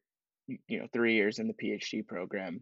you 0.68 0.80
know 0.80 0.88
three 0.94 1.16
years 1.16 1.40
in 1.40 1.48
the 1.48 1.54
PhD 1.54 2.08
program, 2.08 2.62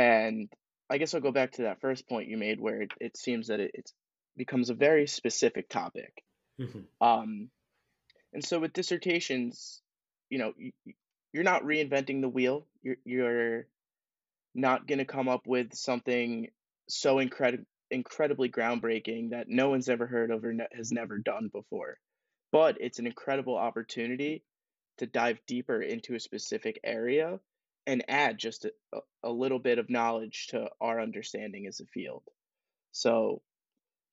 and 0.00 0.48
I 0.88 0.96
guess 0.96 1.14
I'll 1.14 1.20
go 1.20 1.30
back 1.30 1.52
to 1.52 1.62
that 1.62 1.80
first 1.82 2.08
point 2.08 2.28
you 2.28 2.38
made, 2.38 2.58
where 2.58 2.82
it, 2.82 2.92
it 3.00 3.16
seems 3.18 3.48
that 3.48 3.60
it, 3.60 3.72
it's 3.74 3.92
becomes 4.36 4.70
a 4.70 4.74
very 4.74 5.06
specific 5.06 5.68
topic. 5.68 6.24
Mm-hmm. 6.58 7.06
Um, 7.06 7.50
and 8.32 8.42
so 8.44 8.60
with 8.60 8.72
dissertations, 8.72 9.82
you 10.30 10.38
know, 10.38 10.54
you, 10.56 10.72
you're 11.32 11.44
not 11.44 11.64
reinventing 11.64 12.22
the 12.22 12.28
wheel. 12.28 12.66
You're 12.82 12.96
you're 13.04 13.66
not 14.54 14.86
going 14.86 14.98
to 14.98 15.04
come 15.04 15.28
up 15.28 15.46
with 15.46 15.74
something 15.74 16.48
so 16.88 17.18
incredible 17.18 17.66
incredibly 17.92 18.48
groundbreaking 18.48 19.30
that 19.30 19.48
no 19.48 19.68
one's 19.68 19.88
ever 19.88 20.06
heard 20.06 20.30
of 20.30 20.44
or 20.44 20.52
ne- 20.52 20.76
has 20.76 20.92
never 20.92 21.18
done 21.18 21.50
before. 21.52 21.98
But 22.52 22.76
it's 22.80 23.00
an 23.00 23.06
incredible 23.06 23.56
opportunity 23.56 24.44
to 24.98 25.06
dive 25.06 25.40
deeper 25.46 25.82
into 25.82 26.14
a 26.14 26.20
specific 26.20 26.78
area 26.84 27.40
and 27.90 28.04
add 28.06 28.38
just 28.38 28.66
a, 28.66 28.98
a 29.24 29.30
little 29.30 29.58
bit 29.58 29.80
of 29.80 29.90
knowledge 29.90 30.46
to 30.50 30.68
our 30.80 31.00
understanding 31.00 31.66
as 31.66 31.80
a 31.80 31.86
field. 31.86 32.22
So 32.92 33.42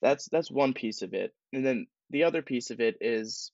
that's 0.01 0.27
that's 0.29 0.49
one 0.49 0.73
piece 0.73 1.03
of 1.03 1.13
it. 1.13 1.31
And 1.53 1.63
then 1.63 1.85
the 2.09 2.23
other 2.23 2.41
piece 2.41 2.71
of 2.71 2.79
it 2.79 2.97
is 3.01 3.51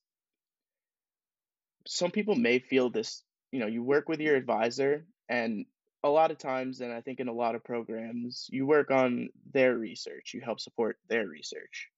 some 1.86 2.12
people 2.12 2.36
may 2.36 2.60
feel 2.60 2.90
this, 2.90 3.22
you 3.52 3.60
know, 3.60 3.68
you 3.68 3.84
work 3.84 4.08
with 4.08 4.22
your 4.22 4.38
advisor 4.38 5.06
and 5.28 5.66
a 6.06 6.10
lot 6.10 6.32
of 6.32 6.38
times 6.38 6.80
and 6.80 6.94
I 6.94 7.02
think 7.02 7.20
in 7.20 7.28
a 7.28 7.34
lot 7.34 7.56
of 7.56 7.66
programs, 7.66 8.48
you 8.50 8.66
work 8.66 8.92
on 8.92 9.28
their 9.52 9.76
research, 9.76 10.32
you 10.34 10.40
help 10.40 10.62
support 10.62 10.98
their 11.10 11.28
research. 11.28 11.90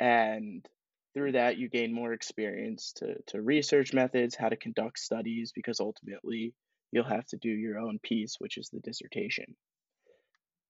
And 0.00 0.68
through 1.14 1.32
that 1.32 1.56
you 1.56 1.68
gain 1.68 1.92
more 1.92 2.12
experience 2.12 2.94
to 2.94 3.14
to 3.28 3.40
research 3.40 3.94
methods, 3.94 4.34
how 4.34 4.48
to 4.48 4.56
conduct 4.56 4.98
studies 4.98 5.52
because 5.54 5.78
ultimately 5.78 6.52
you'll 6.92 7.04
have 7.04 7.26
to 7.26 7.36
do 7.36 7.50
your 7.50 7.78
own 7.78 7.98
piece, 8.02 8.36
which 8.38 8.58
is 8.58 8.70
the 8.70 8.80
dissertation. 8.80 9.56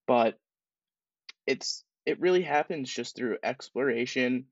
But 0.07 0.37
it's 1.45 1.83
it 2.05 2.19
really 2.19 2.41
happens 2.41 2.91
just 2.91 3.15
through 3.15 3.37
exploration 3.43 4.45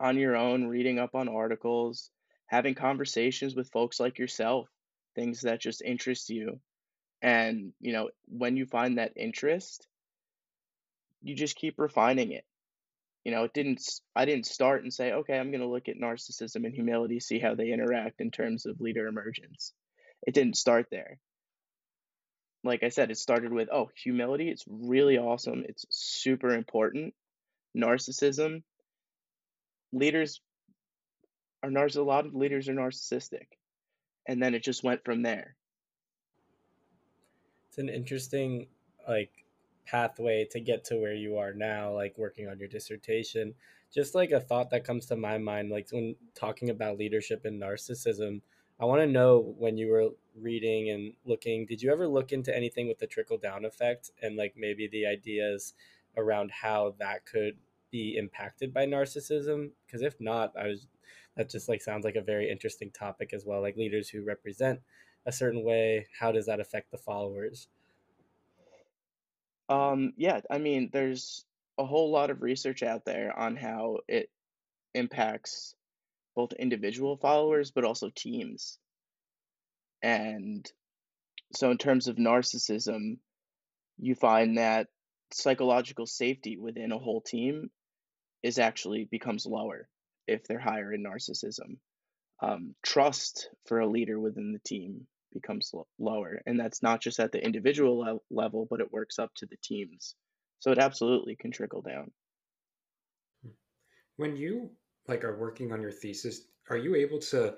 on 0.00 0.16
your 0.16 0.36
own, 0.36 0.66
reading 0.66 0.98
up 0.98 1.14
on 1.14 1.28
articles, 1.28 2.10
having 2.46 2.74
conversations 2.74 3.54
with 3.54 3.70
folks 3.70 3.98
like 3.98 4.18
yourself, 4.18 4.68
things 5.14 5.42
that 5.42 5.60
just 5.60 5.82
interest 5.82 6.30
you. 6.30 6.60
And, 7.20 7.72
you 7.80 7.92
know, 7.92 8.10
when 8.26 8.56
you 8.56 8.66
find 8.66 8.98
that 8.98 9.12
interest, 9.16 9.86
you 11.20 11.34
just 11.34 11.56
keep 11.56 11.74
refining 11.78 12.32
it. 12.32 12.44
You 13.24 13.32
know, 13.32 13.44
it 13.44 13.52
didn't, 13.52 13.82
I 14.14 14.24
didn't 14.24 14.46
start 14.46 14.82
and 14.82 14.94
say, 14.94 15.12
okay, 15.12 15.36
I'm 15.36 15.50
going 15.50 15.60
to 15.60 15.66
look 15.66 15.88
at 15.88 15.98
narcissism 15.98 16.64
and 16.64 16.72
humility, 16.72 17.18
see 17.18 17.40
how 17.40 17.54
they 17.54 17.72
interact 17.72 18.20
in 18.20 18.30
terms 18.30 18.66
of 18.66 18.80
leader 18.80 19.08
emergence. 19.08 19.72
It 20.26 20.34
didn't 20.34 20.56
start 20.56 20.86
there 20.90 21.18
like 22.64 22.82
I 22.82 22.88
said, 22.88 23.10
it 23.10 23.18
started 23.18 23.52
with, 23.52 23.68
oh, 23.72 23.90
humility. 23.94 24.48
It's 24.48 24.64
really 24.68 25.18
awesome. 25.18 25.64
It's 25.68 25.86
super 25.90 26.50
important. 26.50 27.14
Narcissism. 27.76 28.62
Leaders 29.92 30.40
are 31.62 31.70
narciss. 31.70 31.96
A 31.96 32.02
lot 32.02 32.26
of 32.26 32.34
leaders 32.34 32.68
are 32.68 32.74
narcissistic, 32.74 33.46
and 34.26 34.42
then 34.42 34.54
it 34.54 34.62
just 34.62 34.84
went 34.84 35.04
from 35.04 35.22
there. 35.22 35.56
It's 37.68 37.78
an 37.78 37.88
interesting 37.88 38.66
like 39.08 39.30
pathway 39.86 40.46
to 40.50 40.60
get 40.60 40.84
to 40.84 40.96
where 40.96 41.14
you 41.14 41.38
are 41.38 41.54
now, 41.54 41.92
like 41.92 42.18
working 42.18 42.48
on 42.48 42.58
your 42.58 42.68
dissertation. 42.68 43.54
Just 43.94 44.14
like 44.14 44.32
a 44.32 44.40
thought 44.40 44.68
that 44.70 44.84
comes 44.84 45.06
to 45.06 45.16
my 45.16 45.38
mind, 45.38 45.70
like 45.70 45.88
when 45.90 46.16
talking 46.34 46.68
about 46.68 46.98
leadership 46.98 47.46
and 47.46 47.60
narcissism 47.62 48.42
I 48.80 48.84
want 48.84 49.00
to 49.00 49.06
know 49.06 49.54
when 49.58 49.76
you 49.76 49.88
were 49.88 50.10
reading 50.40 50.90
and 50.90 51.12
looking, 51.24 51.66
did 51.66 51.82
you 51.82 51.90
ever 51.90 52.06
look 52.06 52.32
into 52.32 52.54
anything 52.54 52.86
with 52.86 52.98
the 52.98 53.06
trickle 53.06 53.38
down 53.38 53.64
effect 53.64 54.12
and 54.22 54.36
like 54.36 54.54
maybe 54.56 54.86
the 54.86 55.06
ideas 55.06 55.74
around 56.16 56.50
how 56.50 56.94
that 56.98 57.26
could 57.26 57.56
be 57.90 58.16
impacted 58.16 58.72
by 58.72 58.86
narcissism? 58.86 59.70
Because 59.86 60.02
if 60.02 60.20
not, 60.20 60.52
I 60.56 60.68
was 60.68 60.86
that 61.36 61.50
just 61.50 61.68
like 61.68 61.82
sounds 61.82 62.04
like 62.04 62.16
a 62.16 62.20
very 62.20 62.50
interesting 62.50 62.90
topic 62.90 63.32
as 63.32 63.44
well. 63.44 63.60
Like 63.60 63.76
leaders 63.76 64.08
who 64.08 64.22
represent 64.24 64.80
a 65.26 65.32
certain 65.32 65.64
way, 65.64 66.06
how 66.18 66.32
does 66.32 66.46
that 66.46 66.60
affect 66.60 66.90
the 66.90 66.98
followers? 66.98 67.68
Um, 69.68 70.14
yeah, 70.16 70.40
I 70.50 70.58
mean, 70.58 70.90
there's 70.92 71.44
a 71.78 71.84
whole 71.84 72.10
lot 72.10 72.30
of 72.30 72.42
research 72.42 72.82
out 72.82 73.04
there 73.04 73.36
on 73.38 73.56
how 73.56 73.98
it 74.08 74.30
impacts 74.94 75.74
both 76.38 76.52
individual 76.52 77.16
followers 77.16 77.72
but 77.72 77.84
also 77.84 78.10
teams. 78.14 78.78
And 80.04 80.64
so, 81.52 81.72
in 81.72 81.78
terms 81.78 82.06
of 82.06 82.14
narcissism, 82.14 83.18
you 83.98 84.14
find 84.14 84.56
that 84.56 84.86
psychological 85.32 86.06
safety 86.06 86.56
within 86.56 86.92
a 86.92 86.98
whole 86.98 87.20
team 87.20 87.70
is 88.44 88.60
actually 88.60 89.04
becomes 89.10 89.46
lower 89.46 89.88
if 90.28 90.44
they're 90.44 90.60
higher 90.60 90.92
in 90.92 91.02
narcissism. 91.02 91.78
Um, 92.40 92.76
trust 92.84 93.50
for 93.66 93.80
a 93.80 93.88
leader 93.88 94.20
within 94.20 94.52
the 94.52 94.60
team 94.60 95.08
becomes 95.32 95.72
l- 95.74 95.88
lower, 95.98 96.40
and 96.46 96.60
that's 96.60 96.84
not 96.84 97.00
just 97.00 97.18
at 97.18 97.32
the 97.32 97.44
individual 97.44 97.98
le- 97.98 98.20
level, 98.30 98.64
but 98.70 98.80
it 98.80 98.92
works 98.92 99.18
up 99.18 99.32
to 99.38 99.46
the 99.46 99.58
teams. 99.60 100.14
So 100.60 100.70
it 100.70 100.78
absolutely 100.78 101.34
can 101.34 101.50
trickle 101.50 101.82
down. 101.82 102.12
When 104.16 104.36
you 104.36 104.70
like 105.08 105.24
are 105.24 105.36
working 105.36 105.72
on 105.72 105.82
your 105.82 105.90
thesis, 105.90 106.42
are 106.70 106.76
you 106.76 106.94
able 106.94 107.18
to 107.18 107.54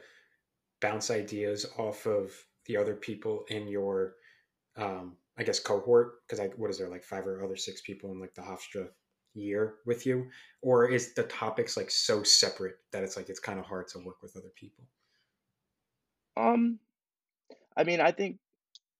bounce 0.81 1.11
ideas 1.11 1.67
off 1.77 2.07
of 2.07 2.33
the 2.67 2.77
other 2.77 2.95
people 2.95 3.45
in 3.49 3.69
your 3.69 4.15
um, 4.77 5.17
I 5.39 5.43
guess 5.43 5.59
cohort 5.59 6.23
because 6.27 6.41
I 6.41 6.49
what 6.57 6.71
is 6.71 6.79
there 6.79 6.89
like 6.89 7.03
five 7.03 7.27
or 7.27 7.43
other 7.43 7.57
six 7.57 7.81
people 7.81 8.13
in 8.13 8.21
like 8.21 8.35
the 8.35 8.43
Hofstra 8.43 8.89
year 9.35 9.77
with 9.87 10.07
you, 10.07 10.29
or 10.63 10.89
is 10.89 11.15
the 11.15 11.23
topics 11.25 11.77
like 11.77 11.91
so 11.91 12.23
separate 12.23 12.77
that 12.93 13.03
it's 13.03 13.17
like 13.17 13.29
it's 13.29 13.41
kind 13.41 13.59
of 13.59 13.65
hard 13.65 13.89
to 13.89 13.99
work 13.99 14.23
with 14.23 14.37
other 14.37 14.53
people? 14.55 14.85
Um, 16.37 16.79
I 17.77 17.85
mean, 17.85 18.01
I 18.01 18.13
think 18.13 18.39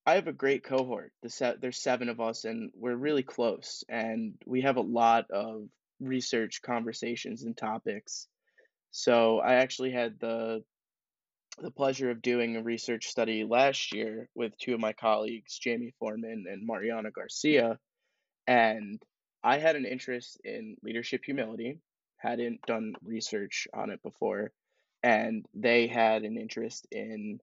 I 0.07 0.15
have 0.15 0.29
a 0.29 0.33
great 0.33 0.65
cohort. 0.65 1.13
The 1.23 1.31
set 1.31 1.61
there's 1.61 1.83
seven 1.83 2.09
of 2.09 2.21
us, 2.21 2.45
and 2.45 2.71
we're 2.75 2.97
really 2.97 3.23
close, 3.23 3.85
and 3.89 4.35
we 4.47 4.63
have 4.63 4.77
a 4.77 4.83
lot 4.83 5.31
of 5.31 5.69
research 6.01 6.63
conversations 6.63 7.43
and 7.43 7.57
topics. 7.57 8.27
So 8.91 9.39
I 9.41 9.55
actually 9.55 9.93
had 9.93 10.19
the 10.21 10.63
the 11.59 11.71
pleasure 11.71 12.11
of 12.11 12.23
doing 12.23 12.57
a 12.57 12.63
research 12.63 13.09
study 13.09 13.45
last 13.45 13.93
year 13.93 14.29
with 14.35 14.57
two 14.57 14.73
of 14.73 14.81
my 14.81 14.93
colleagues, 14.93 15.59
Jamie 15.59 15.93
Foreman 15.99 16.47
and 16.49 16.67
Mariana 16.67 17.11
Garcia, 17.11 17.79
and 18.47 19.03
I 19.43 19.59
had 19.59 19.77
an 19.77 19.85
interest 19.85 20.41
in 20.45 20.77
leadership 20.83 21.23
humility, 21.25 21.79
hadn't 22.17 22.63
done 22.63 22.95
research 23.03 23.69
on 23.75 23.91
it 23.91 24.03
before, 24.03 24.53
and 25.03 25.45
they 25.55 25.87
had 25.87 26.25
an 26.25 26.39
interest 26.39 26.87
in 26.91 27.41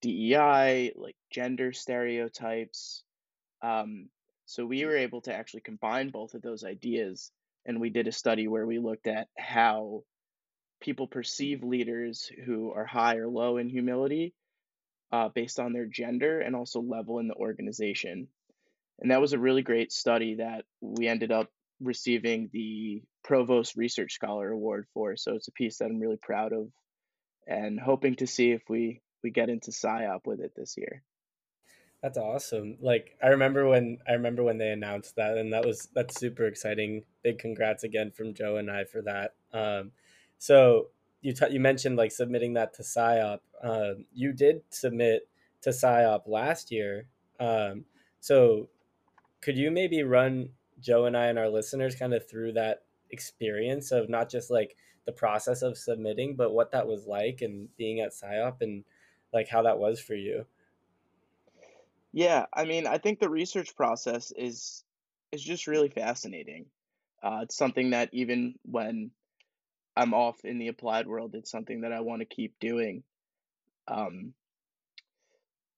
DEI, 0.00 0.92
like 0.96 1.16
gender 1.30 1.72
stereotypes. 1.72 3.04
Um, 3.62 4.08
so 4.46 4.66
we 4.66 4.84
were 4.84 4.96
able 4.96 5.20
to 5.22 5.34
actually 5.34 5.62
combine 5.62 6.10
both 6.10 6.34
of 6.34 6.42
those 6.42 6.64
ideas, 6.64 7.30
and 7.64 7.80
we 7.80 7.90
did 7.90 8.08
a 8.08 8.12
study 8.12 8.48
where 8.48 8.66
we 8.66 8.78
looked 8.78 9.06
at 9.06 9.28
how 9.38 10.02
people 10.82 11.06
perceive 11.06 11.62
leaders 11.62 12.30
who 12.44 12.72
are 12.72 12.84
high 12.84 13.16
or 13.16 13.28
low 13.28 13.56
in 13.56 13.68
humility 13.68 14.34
uh, 15.12 15.28
based 15.28 15.58
on 15.58 15.72
their 15.72 15.86
gender 15.86 16.40
and 16.40 16.54
also 16.54 16.80
level 16.80 17.18
in 17.18 17.28
the 17.28 17.34
organization. 17.34 18.28
And 19.00 19.10
that 19.10 19.20
was 19.20 19.32
a 19.32 19.38
really 19.38 19.62
great 19.62 19.92
study 19.92 20.36
that 20.36 20.64
we 20.80 21.08
ended 21.08 21.32
up 21.32 21.48
receiving 21.80 22.50
the 22.52 23.02
Provost 23.24 23.76
Research 23.76 24.12
Scholar 24.12 24.50
Award 24.50 24.86
for. 24.92 25.16
So 25.16 25.34
it's 25.34 25.48
a 25.48 25.52
piece 25.52 25.78
that 25.78 25.86
I'm 25.86 26.00
really 26.00 26.18
proud 26.20 26.52
of 26.52 26.68
and 27.46 27.80
hoping 27.80 28.16
to 28.16 28.26
see 28.26 28.52
if 28.52 28.62
we 28.68 29.00
we 29.22 29.30
get 29.30 29.48
into 29.48 29.70
SIOP 29.70 30.26
with 30.26 30.40
it 30.40 30.52
this 30.56 30.76
year. 30.76 31.02
That's 32.02 32.18
awesome. 32.18 32.78
Like 32.80 33.16
I 33.22 33.28
remember 33.28 33.68
when 33.68 33.98
I 34.08 34.12
remember 34.14 34.42
when 34.42 34.58
they 34.58 34.70
announced 34.70 35.16
that, 35.16 35.38
and 35.38 35.52
that 35.52 35.64
was 35.64 35.88
that's 35.94 36.18
super 36.18 36.46
exciting. 36.46 37.04
Big 37.22 37.38
congrats 37.38 37.84
again 37.84 38.10
from 38.10 38.34
Joe 38.34 38.56
and 38.56 38.70
I 38.70 38.84
for 38.84 39.02
that. 39.02 39.34
Um, 39.52 39.92
so 40.42 40.88
you 41.20 41.32
t- 41.32 41.52
you 41.52 41.60
mentioned 41.60 41.96
like 41.96 42.10
submitting 42.10 42.54
that 42.54 42.74
to 42.74 42.82
SIOP. 42.82 43.38
Um, 43.62 44.06
you 44.12 44.32
did 44.32 44.62
submit 44.70 45.28
to 45.60 45.70
SIOP 45.70 46.22
last 46.26 46.72
year. 46.72 47.06
Um, 47.38 47.84
so 48.18 48.68
could 49.40 49.56
you 49.56 49.70
maybe 49.70 50.02
run 50.02 50.48
Joe 50.80 51.04
and 51.04 51.16
I 51.16 51.26
and 51.26 51.38
our 51.38 51.48
listeners 51.48 51.94
kind 51.94 52.12
of 52.12 52.28
through 52.28 52.54
that 52.54 52.82
experience 53.10 53.92
of 53.92 54.08
not 54.10 54.28
just 54.28 54.50
like 54.50 54.74
the 55.06 55.12
process 55.12 55.62
of 55.62 55.78
submitting, 55.78 56.34
but 56.34 56.52
what 56.52 56.72
that 56.72 56.88
was 56.88 57.06
like 57.06 57.40
and 57.40 57.68
being 57.76 58.00
at 58.00 58.10
SIOP 58.10 58.62
and 58.62 58.82
like 59.32 59.46
how 59.46 59.62
that 59.62 59.78
was 59.78 60.00
for 60.00 60.16
you. 60.16 60.44
Yeah, 62.12 62.46
I 62.52 62.64
mean, 62.64 62.88
I 62.88 62.98
think 62.98 63.20
the 63.20 63.30
research 63.30 63.76
process 63.76 64.32
is 64.36 64.82
is 65.30 65.40
just 65.40 65.68
really 65.68 65.88
fascinating. 65.88 66.66
Uh, 67.22 67.42
it's 67.44 67.56
something 67.56 67.90
that 67.90 68.08
even 68.12 68.56
when 68.64 69.12
I'm 69.96 70.14
off 70.14 70.44
in 70.44 70.58
the 70.58 70.68
applied 70.68 71.06
world, 71.06 71.34
it's 71.34 71.50
something 71.50 71.82
that 71.82 71.92
I 71.92 72.00
want 72.00 72.20
to 72.20 72.26
keep 72.26 72.54
doing. 72.60 73.02
Um, 73.88 74.34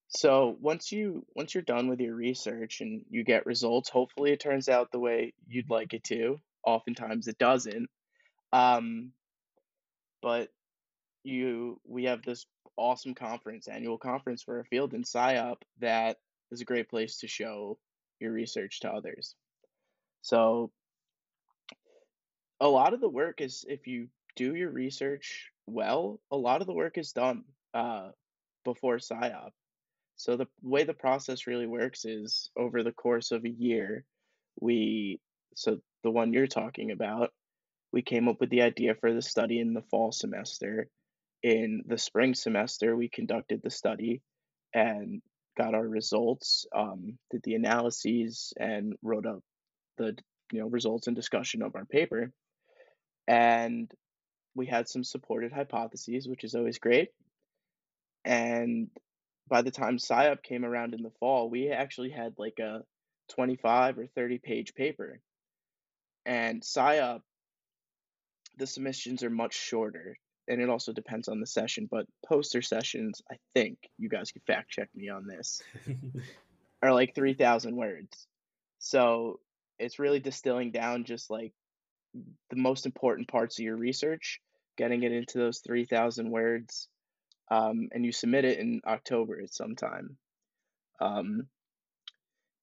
so 0.08 0.56
once 0.60 0.92
you 0.92 1.26
once 1.34 1.54
you're 1.54 1.62
done 1.62 1.88
with 1.88 2.00
your 2.00 2.14
research 2.14 2.80
and 2.80 3.04
you 3.10 3.24
get 3.24 3.46
results, 3.46 3.88
hopefully 3.88 4.32
it 4.32 4.40
turns 4.40 4.68
out 4.68 4.92
the 4.92 5.00
way 5.00 5.34
you'd 5.48 5.70
like 5.70 5.92
it 5.92 6.04
to. 6.04 6.40
Oftentimes 6.64 7.26
it 7.26 7.38
doesn't. 7.38 7.88
Um, 8.52 9.12
but 10.22 10.48
you 11.24 11.80
we 11.84 12.04
have 12.04 12.22
this 12.22 12.46
awesome 12.76 13.14
conference, 13.14 13.66
annual 13.66 13.98
conference 13.98 14.42
for 14.42 14.58
our 14.58 14.64
field 14.64 14.94
in 14.94 15.02
SIOP 15.02 15.56
that 15.80 16.18
is 16.52 16.60
a 16.60 16.64
great 16.64 16.88
place 16.88 17.18
to 17.18 17.28
show 17.28 17.78
your 18.20 18.32
research 18.32 18.80
to 18.80 18.90
others. 18.90 19.34
So 20.22 20.70
a 22.60 22.68
lot 22.68 22.94
of 22.94 23.00
the 23.00 23.08
work 23.08 23.40
is 23.40 23.64
if 23.68 23.86
you 23.86 24.08
do 24.36 24.54
your 24.54 24.70
research 24.70 25.50
well, 25.66 26.20
a 26.30 26.36
lot 26.36 26.60
of 26.60 26.66
the 26.66 26.74
work 26.74 26.98
is 26.98 27.12
done 27.12 27.44
uh, 27.72 28.10
before 28.64 28.96
SIOP. 28.96 29.50
So 30.16 30.36
the 30.36 30.46
way 30.62 30.84
the 30.84 30.94
process 30.94 31.46
really 31.46 31.66
works 31.66 32.04
is 32.04 32.50
over 32.56 32.82
the 32.82 32.92
course 32.92 33.32
of 33.32 33.44
a 33.44 33.50
year, 33.50 34.04
we 34.60 35.20
so 35.56 35.78
the 36.02 36.10
one 36.10 36.32
you're 36.32 36.46
talking 36.46 36.90
about, 36.90 37.32
we 37.92 38.02
came 38.02 38.28
up 38.28 38.40
with 38.40 38.50
the 38.50 38.62
idea 38.62 38.94
for 38.94 39.12
the 39.12 39.22
study 39.22 39.58
in 39.60 39.74
the 39.74 39.82
fall 39.82 40.12
semester. 40.12 40.88
In 41.42 41.82
the 41.86 41.98
spring 41.98 42.34
semester, 42.34 42.96
we 42.96 43.08
conducted 43.08 43.60
the 43.62 43.70
study 43.70 44.22
and 44.72 45.20
got 45.56 45.74
our 45.74 45.86
results, 45.86 46.66
um, 46.74 47.18
did 47.30 47.42
the 47.44 47.54
analyses, 47.54 48.52
and 48.58 48.94
wrote 49.02 49.26
up 49.26 49.40
the 49.98 50.16
you 50.52 50.60
know 50.60 50.68
results 50.68 51.06
and 51.06 51.16
discussion 51.16 51.62
of 51.62 51.74
our 51.74 51.84
paper. 51.84 52.30
And 53.26 53.90
we 54.54 54.66
had 54.66 54.88
some 54.88 55.04
supported 55.04 55.52
hypotheses, 55.52 56.28
which 56.28 56.44
is 56.44 56.54
always 56.54 56.78
great. 56.78 57.10
And 58.24 58.90
by 59.48 59.62
the 59.62 59.70
time 59.70 59.98
SIOP 59.98 60.42
came 60.42 60.64
around 60.64 60.94
in 60.94 61.02
the 61.02 61.12
fall, 61.20 61.50
we 61.50 61.70
actually 61.70 62.10
had 62.10 62.34
like 62.38 62.58
a 62.58 62.82
25 63.30 63.98
or 63.98 64.06
30 64.06 64.38
page 64.38 64.74
paper. 64.74 65.20
And 66.24 66.62
SIOP, 66.62 67.20
the 68.56 68.66
submissions 68.66 69.22
are 69.22 69.30
much 69.30 69.54
shorter 69.54 70.16
and 70.48 70.60
it 70.60 70.68
also 70.68 70.92
depends 70.92 71.28
on 71.28 71.40
the 71.40 71.46
session, 71.46 71.88
but 71.90 72.06
poster 72.26 72.62
sessions, 72.62 73.22
I 73.30 73.36
think 73.54 73.78
you 73.98 74.08
guys 74.08 74.30
can 74.30 74.42
fact 74.46 74.70
check 74.70 74.88
me 74.94 75.08
on 75.08 75.26
this, 75.26 75.62
are 76.82 76.92
like 76.92 77.14
3,000 77.14 77.74
words. 77.74 78.26
So 78.78 79.40
it's 79.78 79.98
really 79.98 80.20
distilling 80.20 80.70
down 80.70 81.04
just 81.04 81.30
like 81.30 81.52
the 82.50 82.56
most 82.56 82.86
important 82.86 83.28
parts 83.28 83.58
of 83.58 83.64
your 83.64 83.76
research, 83.76 84.40
getting 84.76 85.02
it 85.02 85.12
into 85.12 85.38
those 85.38 85.60
3,000 85.60 86.30
words, 86.30 86.88
um, 87.50 87.88
and 87.92 88.04
you 88.04 88.12
submit 88.12 88.44
it 88.44 88.58
in 88.58 88.80
October 88.86 89.40
at 89.40 89.52
some 89.52 89.76
time. 89.76 90.16
Um, 91.00 91.46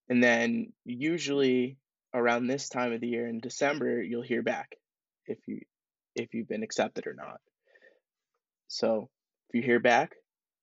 and 0.10 0.24
then 0.24 0.74
usually 0.84 1.78
around 2.14 2.48
this 2.48 2.70
time 2.70 2.94
of 2.94 3.02
the 3.02 3.08
year 3.08 3.28
in 3.28 3.40
December, 3.40 4.02
you'll 4.02 4.22
hear 4.22 4.42
back 4.42 4.76
if 5.26 5.38
you 5.48 5.62
if 6.16 6.34
you've 6.34 6.50
been 6.50 6.64
accepted 6.64 7.08
or 7.08 7.14
not. 7.14 7.40
So 8.68 9.10
if 9.50 9.56
you 9.56 9.62
hear 9.62 9.80
back, 9.80 10.14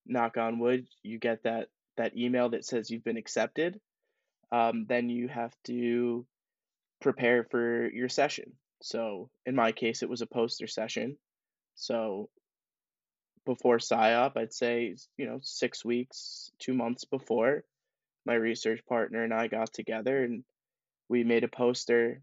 knock 0.07 0.37
on 0.37 0.59
wood, 0.59 0.87
you 1.03 1.19
get 1.19 1.45
that 1.45 1.69
that 1.97 2.17
email 2.17 2.51
that 2.51 2.65
says 2.65 2.91
you've 2.91 3.05
been 3.05 3.17
accepted. 3.17 3.81
Um, 4.51 4.87
then 4.89 5.09
you 5.11 5.29
have 5.29 5.55
to 5.65 6.27
prepare 7.01 7.45
for 7.45 7.89
your 7.89 8.09
session. 8.09 8.53
So 8.81 9.31
in 9.47 9.55
my 9.55 9.73
case, 9.73 10.03
it 10.03 10.09
was 10.09 10.23
a 10.23 10.27
poster 10.27 10.67
session. 10.67 11.17
So 11.75 12.29
before 13.45 13.79
SIOP, 13.79 14.37
I'd 14.37 14.53
say, 14.53 14.97
you 15.17 15.27
know, 15.27 15.41
six 15.43 15.85
weeks, 15.85 16.51
two 16.59 16.75
months 16.75 17.05
before, 17.05 17.65
my 18.27 18.35
research 18.35 18.81
partner 18.87 19.25
and 19.25 19.33
I 19.33 19.49
got 19.49 19.73
together 19.73 20.23
and 20.23 20.45
we 21.09 21.25
made 21.25 21.45
a 21.45 21.49
poster 21.49 22.21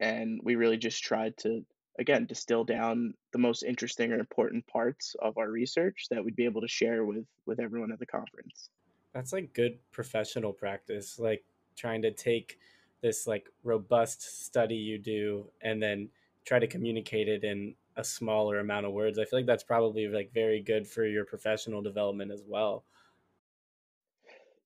and 0.00 0.40
we 0.42 0.56
really 0.56 0.78
just 0.78 1.02
tried 1.02 1.36
to 1.38 1.64
again 1.98 2.26
distill 2.26 2.64
down 2.64 3.14
the 3.32 3.38
most 3.38 3.62
interesting 3.62 4.12
or 4.12 4.18
important 4.18 4.66
parts 4.66 5.14
of 5.20 5.38
our 5.38 5.50
research 5.50 6.06
that 6.10 6.24
we'd 6.24 6.36
be 6.36 6.44
able 6.44 6.60
to 6.60 6.68
share 6.68 7.04
with 7.04 7.24
with 7.46 7.60
everyone 7.60 7.92
at 7.92 7.98
the 7.98 8.06
conference 8.06 8.70
that's 9.14 9.32
like 9.32 9.52
good 9.54 9.78
professional 9.92 10.52
practice 10.52 11.18
like 11.18 11.44
trying 11.76 12.02
to 12.02 12.10
take 12.10 12.58
this 13.06 13.26
like 13.26 13.48
robust 13.62 14.44
study 14.44 14.74
you 14.74 14.98
do 14.98 15.46
and 15.62 15.80
then 15.80 16.08
try 16.44 16.58
to 16.58 16.66
communicate 16.66 17.28
it 17.28 17.44
in 17.44 17.74
a 17.96 18.02
smaller 18.02 18.58
amount 18.58 18.84
of 18.84 18.92
words 18.92 19.16
i 19.16 19.24
feel 19.24 19.38
like 19.38 19.46
that's 19.46 19.62
probably 19.62 20.08
like 20.08 20.32
very 20.34 20.60
good 20.60 20.86
for 20.86 21.06
your 21.06 21.24
professional 21.24 21.82
development 21.82 22.32
as 22.32 22.42
well. 22.46 22.84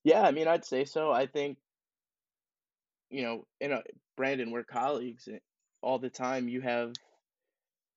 Yeah 0.02 0.22
i 0.22 0.30
mean 0.30 0.48
i'd 0.48 0.64
say 0.64 0.86
so. 0.86 1.12
I 1.12 1.26
think 1.26 1.58
you 3.10 3.22
know 3.22 3.44
in 3.60 3.72
a 3.72 3.82
brandon 4.16 4.50
we're 4.50 4.64
colleagues 4.64 5.28
eh, 5.28 5.38
all 5.82 5.98
the 5.98 6.08
time 6.08 6.48
you 6.48 6.62
have 6.62 6.94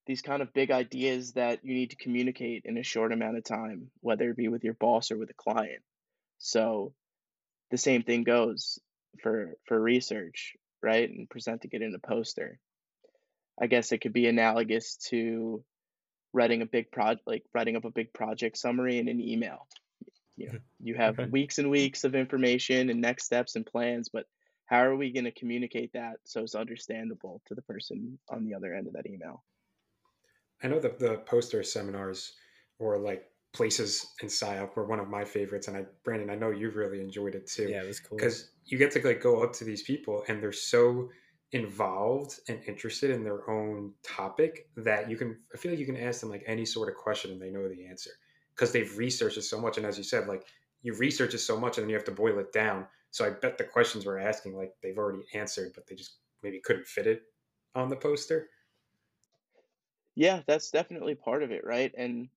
these 0.05 0.21
kind 0.21 0.41
of 0.41 0.53
big 0.53 0.71
ideas 0.71 1.33
that 1.33 1.59
you 1.63 1.73
need 1.73 1.91
to 1.91 1.95
communicate 1.95 2.63
in 2.65 2.77
a 2.77 2.83
short 2.83 3.13
amount 3.13 3.37
of 3.37 3.43
time, 3.45 3.89
whether 4.01 4.29
it 4.29 4.35
be 4.35 4.49
with 4.49 4.65
your 4.65 4.73
boss 4.73 5.11
or 5.11 5.17
with 5.17 5.29
a 5.29 5.33
client. 5.33 5.81
So 6.39 6.93
the 7.71 7.77
same 7.77 8.03
thing 8.03 8.23
goes 8.23 8.79
for 9.21 9.57
for 9.65 9.79
research, 9.79 10.55
right? 10.81 11.09
And 11.09 11.29
presenting 11.29 11.71
it 11.73 11.81
in 11.81 11.95
a 11.95 11.99
poster. 11.99 12.59
I 13.61 13.67
guess 13.67 13.91
it 13.91 13.99
could 13.99 14.13
be 14.13 14.27
analogous 14.27 14.97
to 15.09 15.63
writing 16.33 16.61
a 16.63 16.65
big 16.65 16.91
project 16.91 17.27
like 17.27 17.43
writing 17.53 17.75
up 17.75 17.85
a 17.85 17.91
big 17.91 18.11
project 18.13 18.57
summary 18.57 18.97
in 18.97 19.07
an 19.07 19.21
email. 19.21 19.67
you 20.35 20.51
know, 20.51 20.59
you 20.83 20.95
have 20.95 21.17
weeks 21.31 21.59
and 21.59 21.69
weeks 21.69 22.03
of 22.03 22.15
information 22.15 22.89
and 22.89 22.99
next 22.99 23.25
steps 23.25 23.55
and 23.55 23.65
plans, 23.65 24.09
but 24.09 24.25
how 24.65 24.81
are 24.81 24.95
we 24.95 25.11
going 25.11 25.25
to 25.25 25.31
communicate 25.31 25.93
that 25.93 26.17
so 26.23 26.41
it's 26.41 26.55
understandable 26.55 27.41
to 27.45 27.53
the 27.53 27.61
person 27.61 28.17
on 28.29 28.45
the 28.45 28.55
other 28.55 28.73
end 28.73 28.87
of 28.87 28.93
that 28.93 29.05
email? 29.05 29.43
I 30.63 30.67
know 30.67 30.79
that 30.79 30.97
the 30.97 31.17
poster 31.25 31.61
seminars 31.61 32.33
or 32.79 32.97
like 32.97 33.29
places 33.53 34.07
in 34.21 34.27
SIOP 34.27 34.75
were 34.75 34.85
one 34.85 34.99
of 34.99 35.07
my 35.09 35.23
favorites, 35.23 35.67
and 35.67 35.77
I, 35.77 35.85
Brandon, 36.03 36.29
I 36.29 36.35
know 36.35 36.49
you've 36.49 36.75
really 36.75 36.99
enjoyed 36.99 37.35
it 37.35 37.47
too. 37.47 37.69
Yeah, 37.69 37.83
it 37.83 37.87
was 37.87 37.99
cool 37.99 38.17
because 38.17 38.49
you 38.65 38.77
get 38.77 38.91
to 38.91 39.07
like 39.07 39.21
go 39.21 39.43
up 39.43 39.53
to 39.53 39.63
these 39.63 39.83
people, 39.83 40.23
and 40.27 40.41
they're 40.41 40.51
so 40.51 41.09
involved 41.51 42.39
and 42.49 42.59
interested 42.67 43.11
in 43.11 43.23
their 43.23 43.47
own 43.49 43.93
topic 44.03 44.67
that 44.75 45.09
you 45.09 45.15
can. 45.15 45.37
I 45.53 45.57
feel 45.57 45.71
like 45.71 45.79
you 45.79 45.85
can 45.85 45.97
ask 45.97 46.19
them 46.19 46.29
like 46.29 46.43
any 46.47 46.65
sort 46.65 46.89
of 46.89 46.95
question, 46.95 47.31
and 47.31 47.41
they 47.41 47.51
know 47.51 47.69
the 47.69 47.85
answer 47.85 48.09
because 48.55 48.71
they've 48.71 48.97
researched 48.97 49.37
it 49.37 49.43
so 49.43 49.61
much. 49.61 49.77
And 49.77 49.85
as 49.85 49.97
you 49.97 50.03
said, 50.03 50.27
like 50.27 50.45
you 50.81 50.95
research 50.95 51.33
it 51.33 51.39
so 51.39 51.57
much, 51.57 51.77
and 51.77 51.83
then 51.83 51.89
you 51.89 51.95
have 51.95 52.05
to 52.05 52.11
boil 52.11 52.39
it 52.39 52.51
down. 52.51 52.87
So 53.11 53.23
I 53.23 53.29
bet 53.29 53.59
the 53.59 53.63
questions 53.63 54.05
we're 54.05 54.17
asking, 54.17 54.57
like 54.57 54.73
they've 54.81 54.97
already 54.97 55.23
answered, 55.35 55.73
but 55.75 55.85
they 55.85 55.95
just 55.95 56.15
maybe 56.41 56.59
couldn't 56.59 56.87
fit 56.87 57.05
it 57.05 57.21
on 57.75 57.89
the 57.89 57.95
poster. 57.95 58.49
Yeah, 60.15 60.41
that's 60.47 60.71
definitely 60.71 61.15
part 61.15 61.43
of 61.43 61.51
it, 61.51 61.63
right? 61.65 61.91
And 61.95 62.29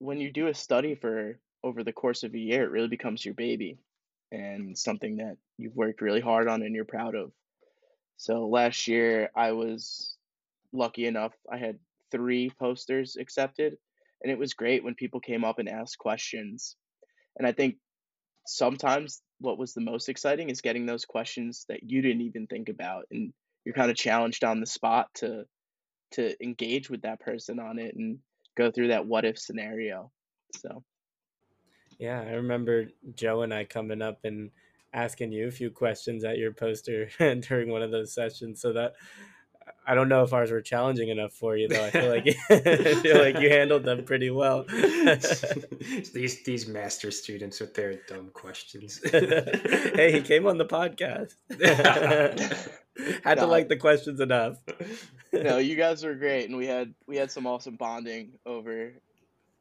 when 0.00 0.18
you 0.18 0.32
do 0.32 0.48
a 0.48 0.54
study 0.54 0.94
for 0.94 1.38
over 1.62 1.84
the 1.84 1.92
course 1.92 2.22
of 2.22 2.34
a 2.34 2.38
year, 2.38 2.64
it 2.64 2.70
really 2.70 2.88
becomes 2.88 3.24
your 3.24 3.34
baby 3.34 3.78
and 4.32 4.76
something 4.76 5.16
that 5.18 5.36
you've 5.58 5.76
worked 5.76 6.00
really 6.00 6.20
hard 6.20 6.48
on 6.48 6.62
and 6.62 6.74
you're 6.74 6.84
proud 6.84 7.14
of. 7.14 7.30
So 8.16 8.48
last 8.48 8.88
year, 8.88 9.30
I 9.36 9.52
was 9.52 10.16
lucky 10.72 11.06
enough, 11.06 11.32
I 11.50 11.58
had 11.58 11.78
three 12.10 12.50
posters 12.58 13.16
accepted, 13.16 13.76
and 14.22 14.32
it 14.32 14.38
was 14.38 14.54
great 14.54 14.82
when 14.82 14.94
people 14.94 15.20
came 15.20 15.44
up 15.44 15.58
and 15.58 15.68
asked 15.68 15.98
questions. 15.98 16.76
And 17.36 17.46
I 17.46 17.52
think 17.52 17.76
sometimes 18.46 19.20
what 19.38 19.58
was 19.58 19.74
the 19.74 19.80
most 19.80 20.08
exciting 20.08 20.48
is 20.48 20.60
getting 20.60 20.86
those 20.86 21.04
questions 21.04 21.66
that 21.68 21.82
you 21.82 22.00
didn't 22.00 22.22
even 22.22 22.46
think 22.46 22.68
about 22.68 23.04
and 23.10 23.32
you're 23.64 23.74
kind 23.74 23.90
of 23.90 23.96
challenged 23.96 24.44
on 24.44 24.60
the 24.60 24.66
spot 24.66 25.08
to 25.14 25.44
to 26.12 26.34
engage 26.42 26.90
with 26.90 27.02
that 27.02 27.20
person 27.20 27.60
on 27.60 27.78
it 27.78 27.94
and 27.94 28.18
go 28.60 28.70
through 28.70 28.88
that 28.88 29.06
what 29.06 29.24
if 29.24 29.38
scenario. 29.38 30.10
So, 30.56 30.84
yeah, 31.98 32.20
I 32.20 32.32
remember 32.32 32.86
Joe 33.14 33.42
and 33.42 33.54
I 33.54 33.64
coming 33.64 34.02
up 34.02 34.24
and 34.24 34.50
asking 34.92 35.32
you 35.32 35.48
a 35.48 35.52
few 35.52 35.70
questions 35.70 36.24
at 36.24 36.38
your 36.38 36.52
poster 36.52 37.08
during 37.18 37.70
one 37.70 37.82
of 37.82 37.90
those 37.90 38.12
sessions. 38.12 38.60
So 38.60 38.72
that 38.72 38.94
I 39.86 39.94
don't 39.94 40.08
know 40.08 40.22
if 40.22 40.32
ours 40.32 40.50
were 40.50 40.60
challenging 40.60 41.08
enough 41.08 41.32
for 41.32 41.56
you 41.56 41.68
though. 41.68 41.84
I 41.84 41.90
feel 41.90 42.08
like 42.08 42.26
I 42.50 42.94
feel 42.94 43.18
like 43.18 43.40
you 43.40 43.50
handled 43.50 43.84
them 43.84 44.04
pretty 44.04 44.30
well. 44.30 44.64
these 44.68 46.42
these 46.44 46.68
master 46.68 47.10
students 47.10 47.60
with 47.60 47.74
their 47.74 47.96
dumb 48.08 48.30
questions. 48.32 49.00
hey, 49.10 50.12
he 50.12 50.20
came 50.20 50.46
on 50.46 50.58
the 50.58 50.66
podcast. 50.66 51.34
Had 53.24 53.38
no, 53.38 53.44
to 53.44 53.46
like 53.46 53.68
the 53.68 53.76
questions 53.76 54.20
enough. 54.20 54.58
no, 55.32 55.58
you 55.58 55.76
guys 55.76 56.04
were 56.04 56.14
great, 56.14 56.48
and 56.48 56.56
we 56.56 56.66
had 56.66 56.94
we 57.06 57.16
had 57.16 57.30
some 57.30 57.46
awesome 57.46 57.76
bonding 57.76 58.32
over, 58.46 58.92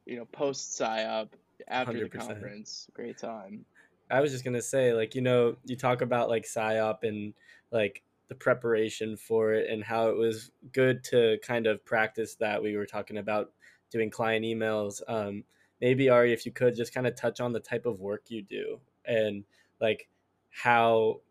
you 0.05 0.17
know, 0.17 0.25
post 0.25 0.79
SIOP 0.79 1.29
after 1.67 1.93
100%. 1.93 2.11
the 2.11 2.17
conference. 2.17 2.87
Great 2.93 3.17
time. 3.17 3.65
I 4.11 4.21
was 4.21 4.31
just 4.31 4.43
gonna 4.43 4.61
say, 4.61 4.93
like, 4.93 5.15
you 5.15 5.21
know, 5.21 5.55
you 5.65 5.75
talk 5.75 6.01
about 6.01 6.29
like 6.29 6.45
SIOP 6.45 7.03
and 7.03 7.33
like 7.71 8.01
the 8.29 8.35
preparation 8.35 9.17
for 9.17 9.53
it 9.53 9.69
and 9.69 9.83
how 9.83 10.09
it 10.09 10.15
was 10.15 10.51
good 10.71 11.03
to 11.03 11.37
kind 11.43 11.67
of 11.67 11.83
practice 11.83 12.35
that. 12.35 12.61
We 12.61 12.77
were 12.77 12.85
talking 12.85 13.17
about 13.17 13.51
doing 13.91 14.09
client 14.09 14.45
emails. 14.45 15.01
Um, 15.07 15.43
maybe 15.81 16.09
Ari, 16.09 16.31
if 16.31 16.45
you 16.45 16.51
could 16.51 16.75
just 16.75 16.93
kind 16.93 17.07
of 17.07 17.15
touch 17.15 17.41
on 17.41 17.51
the 17.51 17.59
type 17.59 17.85
of 17.85 17.99
work 17.99 18.25
you 18.29 18.43
do 18.43 18.79
and 19.05 19.43
like 19.81 20.07
how 20.51 21.21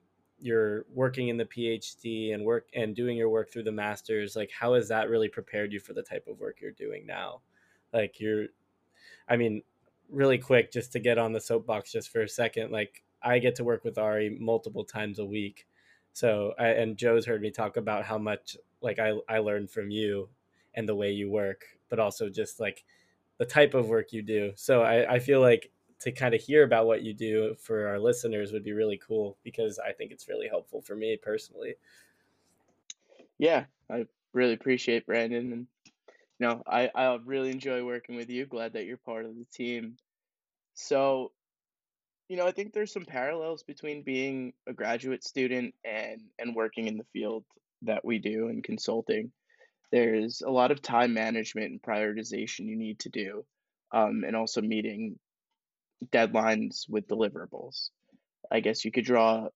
you're 0.41 0.85
working 0.93 1.29
in 1.29 1.37
the 1.37 1.45
PhD 1.45 2.35
and 2.35 2.45
work 2.45 2.69
and 2.75 2.95
doing 2.95 3.17
your 3.17 3.29
work 3.29 3.53
through 3.53 3.65
the 3.65 3.73
masters, 3.73 4.35
like 4.35 4.51
how 4.51 4.75
has 4.75 4.89
that 4.89 5.09
really 5.09 5.29
prepared 5.29 5.73
you 5.73 5.79
for 5.79 5.93
the 5.93 6.03
type 6.03 6.27
of 6.29 6.41
work 6.41 6.59
you're 6.61 6.73
doing 6.73 7.07
now? 7.07 7.41
Like 7.93 8.19
you're, 8.19 8.47
I 9.29 9.37
mean, 9.37 9.63
really 10.11 10.39
quick, 10.39 10.73
just 10.73 10.93
to 10.93 10.99
get 10.99 11.19
on 11.19 11.33
the 11.33 11.41
soapbox 11.41 11.93
just 11.93 12.11
for 12.11 12.23
a 12.23 12.29
second, 12.29 12.73
like 12.73 13.05
I 13.23 13.39
get 13.39 13.55
to 13.57 13.65
work 13.65 13.85
with 13.85 13.99
Ari 13.99 14.37
multiple 14.41 14.85
times 14.85 15.21
a 15.21 15.25
week. 15.25 15.67
So, 16.18 16.52
I, 16.59 16.70
and 16.70 16.96
Joe's 16.96 17.24
heard 17.24 17.40
me 17.40 17.52
talk 17.52 17.76
about 17.76 18.04
how 18.04 18.18
much 18.18 18.57
like 18.81 18.98
I, 18.98 19.12
I 19.28 19.38
learned 19.38 19.70
from 19.70 19.88
you 19.88 20.28
and 20.74 20.88
the 20.88 20.94
way 20.96 21.12
you 21.12 21.31
work, 21.31 21.64
but 21.88 22.00
also 22.00 22.28
just 22.28 22.59
like 22.59 22.85
the 23.38 23.46
type 23.46 23.72
of 23.74 23.88
work 23.88 24.12
you 24.12 24.22
do. 24.22 24.50
So 24.57 24.83
I, 24.83 25.14
I 25.14 25.18
feel 25.20 25.40
like 25.40 25.70
to 26.00 26.11
kind 26.11 26.35
of 26.35 26.40
hear 26.40 26.64
about 26.64 26.88
what 26.88 27.02
you 27.02 27.14
do 27.14 27.54
for 27.61 27.87
our 27.87 28.00
listeners 28.00 28.50
would 28.50 28.64
be 28.64 28.72
really 28.72 28.98
cool 28.98 29.37
because 29.44 29.78
I 29.78 29.92
think 29.92 30.11
it's 30.11 30.26
really 30.26 30.48
helpful 30.48 30.83
for 30.83 30.96
me 30.96 31.16
personally. 31.22 31.76
Yeah, 33.38 33.66
I 33.88 34.07
really 34.33 34.54
appreciate 34.54 35.07
Brandon 35.07 35.52
and 35.52 35.66
you 35.87 36.48
know, 36.48 36.64
I 36.66 36.90
I 36.96 37.16
really 37.24 37.52
enjoy 37.52 37.85
working 37.85 38.16
with 38.16 38.28
you. 38.28 38.44
Glad 38.44 38.72
that 38.72 38.87
you're 38.87 38.96
part 38.96 39.24
of 39.24 39.37
the 39.37 39.46
team. 39.52 39.96
So, 40.74 41.31
you 42.29 42.37
know, 42.37 42.47
I 42.47 42.53
think 42.53 42.73
there's 42.73 42.93
some 42.93 43.07
parallels 43.07 43.62
between 43.62 44.03
being 44.03 44.53
a 44.67 44.73
graduate 44.73 45.25
student 45.25 45.75
and 45.85 46.21
and 46.38 46.55
working 46.55 46.87
in 46.87 46.99
the 46.99 47.07
field 47.12 47.45
that 47.83 48.05
we 48.05 48.19
do 48.19 48.49
in 48.49 48.62
consulting. 48.62 49.33
There's 49.91 50.43
a 50.43 50.51
lot 50.51 50.71
of 50.71 50.83
time 50.83 51.14
management 51.14 51.71
and 51.71 51.83
prioritization 51.83 52.67
you 52.67 52.77
need 52.77 52.99
to 53.01 53.09
do, 53.09 53.45
um, 53.93 54.25
and 54.27 54.37
also 54.37 54.61
meeting 54.61 55.19
deadlines 56.11 56.88
with 56.88 57.09
deliverables. 57.09 57.88
I 58.51 58.61
guess 58.61 58.85
you 58.85 58.93
could 58.93 59.05
draw, 59.05 59.49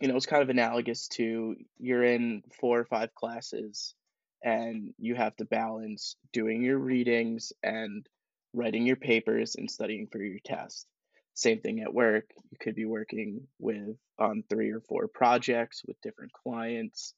you 0.00 0.08
know, 0.08 0.16
it's 0.16 0.26
kind 0.26 0.42
of 0.42 0.50
analogous 0.50 1.08
to 1.08 1.56
you're 1.78 2.04
in 2.04 2.42
four 2.60 2.78
or 2.78 2.84
five 2.84 3.14
classes 3.14 3.94
and 4.42 4.92
you 4.98 5.14
have 5.14 5.36
to 5.36 5.44
balance 5.46 6.16
doing 6.32 6.62
your 6.62 6.78
readings 6.78 7.52
and 7.62 8.06
writing 8.54 8.86
your 8.86 8.96
papers 8.96 9.54
and 9.56 9.70
studying 9.70 10.08
for 10.10 10.22
your 10.22 10.38
test. 10.44 10.86
Same 11.34 11.60
thing 11.60 11.80
at 11.80 11.94
work. 11.94 12.24
You 12.50 12.58
could 12.60 12.74
be 12.74 12.84
working 12.84 13.46
with 13.58 13.96
on 14.18 14.44
three 14.48 14.70
or 14.70 14.80
four 14.80 15.08
projects 15.08 15.82
with 15.86 16.00
different 16.02 16.32
clients, 16.32 17.14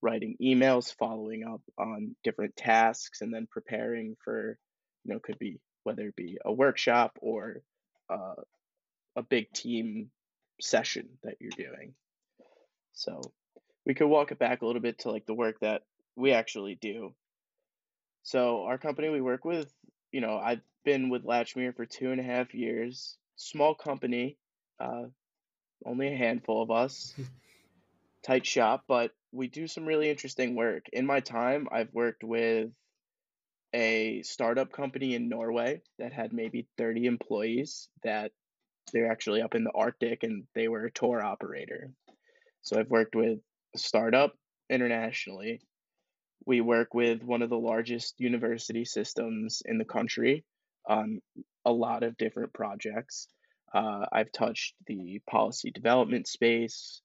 writing 0.00 0.36
emails, 0.40 0.94
following 0.98 1.44
up 1.44 1.60
on 1.76 2.16
different 2.24 2.56
tasks, 2.56 3.20
and 3.20 3.32
then 3.32 3.46
preparing 3.50 4.16
for, 4.24 4.58
you 5.04 5.12
know, 5.12 5.20
could 5.20 5.38
be 5.38 5.58
whether 5.84 6.08
it 6.08 6.16
be 6.16 6.38
a 6.44 6.52
workshop 6.52 7.18
or 7.20 7.62
uh, 8.08 8.34
a 9.16 9.22
big 9.22 9.52
team 9.52 10.10
session 10.60 11.08
that 11.22 11.34
you're 11.40 11.50
doing. 11.50 11.94
So 12.92 13.20
we 13.84 13.94
could 13.94 14.08
walk 14.08 14.32
it 14.32 14.38
back 14.38 14.62
a 14.62 14.66
little 14.66 14.82
bit 14.82 15.00
to 15.00 15.10
like 15.10 15.26
the 15.26 15.34
work 15.34 15.60
that 15.60 15.82
we 16.16 16.32
actually 16.32 16.76
do. 16.80 17.14
So 18.22 18.64
our 18.64 18.78
company 18.78 19.08
we 19.08 19.20
work 19.20 19.44
with, 19.44 19.72
you 20.12 20.20
know, 20.20 20.36
I've 20.36 20.60
been 20.84 21.08
with 21.08 21.24
Latchmere 21.24 21.74
for 21.74 21.86
two 21.86 22.10
and 22.10 22.20
a 22.20 22.24
half 22.24 22.54
years. 22.54 23.16
Small 23.38 23.74
company, 23.74 24.36
uh, 24.78 25.04
only 25.86 26.12
a 26.12 26.16
handful 26.16 26.62
of 26.62 26.70
us. 26.70 27.14
Tight 28.22 28.44
shop, 28.44 28.84
but 28.86 29.12
we 29.32 29.46
do 29.46 29.66
some 29.66 29.86
really 29.86 30.10
interesting 30.10 30.54
work. 30.54 30.86
In 30.92 31.06
my 31.06 31.20
time, 31.20 31.68
I've 31.72 31.94
worked 31.94 32.24
with 32.24 32.70
a 33.72 34.22
startup 34.22 34.72
company 34.72 35.14
in 35.14 35.28
Norway 35.28 35.82
that 35.98 36.12
had 36.12 36.32
maybe 36.32 36.66
30 36.78 37.06
employees 37.06 37.88
that 38.02 38.32
they're 38.92 39.10
actually 39.10 39.42
up 39.42 39.54
in 39.54 39.64
the 39.64 39.72
Arctic 39.72 40.24
and 40.24 40.44
they 40.54 40.68
were 40.68 40.86
a 40.86 40.90
tour 40.90 41.22
operator. 41.22 41.92
So 42.62 42.78
I've 42.78 42.90
worked 42.90 43.14
with 43.14 43.38
a 43.74 43.78
startup 43.78 44.34
internationally. 44.68 45.60
We 46.44 46.60
work 46.60 46.94
with 46.94 47.22
one 47.22 47.42
of 47.42 47.50
the 47.50 47.58
largest 47.58 48.14
university 48.18 48.84
systems 48.84 49.62
in 49.64 49.78
the 49.78 49.84
country 49.84 50.44
on 50.86 51.20
a 51.68 51.72
lot 51.72 52.02
of 52.02 52.16
different 52.16 52.52
projects. 52.54 53.28
Uh, 53.74 54.06
I've 54.10 54.32
touched 54.32 54.74
the 54.86 55.20
policy 55.28 55.70
development 55.70 56.26
space. 56.26 57.02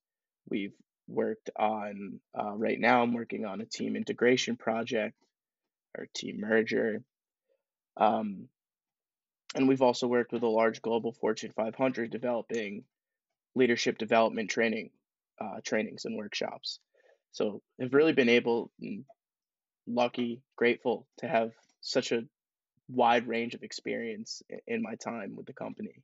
We've 0.50 0.74
worked 1.08 1.50
on, 1.60 2.22
uh, 2.38 2.54
right 2.56 2.80
now, 2.80 3.04
I'm 3.04 3.14
working 3.14 3.46
on 3.46 3.60
a 3.60 3.66
team 3.66 3.98
integration 3.98 4.56
project 4.56 5.16
or 5.98 6.08
team 6.16 6.40
merger. 6.40 7.04
Um, 7.98 8.48
and 9.54 9.68
we've 9.68 9.82
also 9.82 10.08
worked 10.08 10.32
with 10.32 10.44
a 10.44 10.48
large 10.48 10.82
global 10.82 11.12
Fortune 11.12 11.52
500 11.56 12.10
developing 12.10 12.86
leadership 13.54 13.98
development 13.98 14.50
training, 14.50 14.92
uh, 15.40 15.60
trainings 15.64 16.06
and 16.06 16.18
workshops. 16.18 16.80
So 17.34 17.62
I've 17.82 17.94
really 17.94 18.14
been 18.14 18.30
able, 18.30 18.72
and 18.80 19.04
lucky, 19.86 20.42
grateful 20.56 21.06
to 21.18 21.28
have 21.28 21.52
such 21.82 22.14
a 22.14 22.24
wide 22.90 23.28
range 23.28 23.56
of 23.56 23.64
experience 23.64 24.44
in 24.68 24.82
my 24.82 24.96
time 24.96 25.36
with 25.36 25.46
the 25.46 25.54
company. 25.54 26.04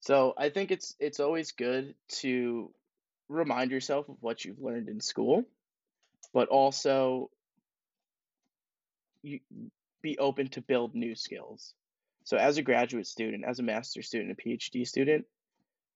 So 0.00 0.34
I 0.36 0.48
think 0.48 0.70
it's 0.70 0.94
it's 0.98 1.20
always 1.20 1.52
good 1.52 1.94
to 2.20 2.70
remind 3.28 3.70
yourself 3.70 4.08
of 4.08 4.16
what 4.20 4.44
you've 4.44 4.62
learned 4.62 4.88
in 4.88 5.00
school, 5.00 5.44
but 6.32 6.48
also 6.48 7.30
you 9.22 9.40
be 10.00 10.18
open 10.18 10.48
to 10.48 10.60
build 10.60 10.94
new 10.94 11.14
skills. 11.14 11.74
So 12.24 12.36
as 12.36 12.58
a 12.58 12.62
graduate 12.62 13.06
student, 13.06 13.44
as 13.44 13.58
a 13.58 13.62
master's 13.62 14.06
student, 14.06 14.38
a 14.38 14.48
PhD 14.48 14.86
student, 14.86 15.24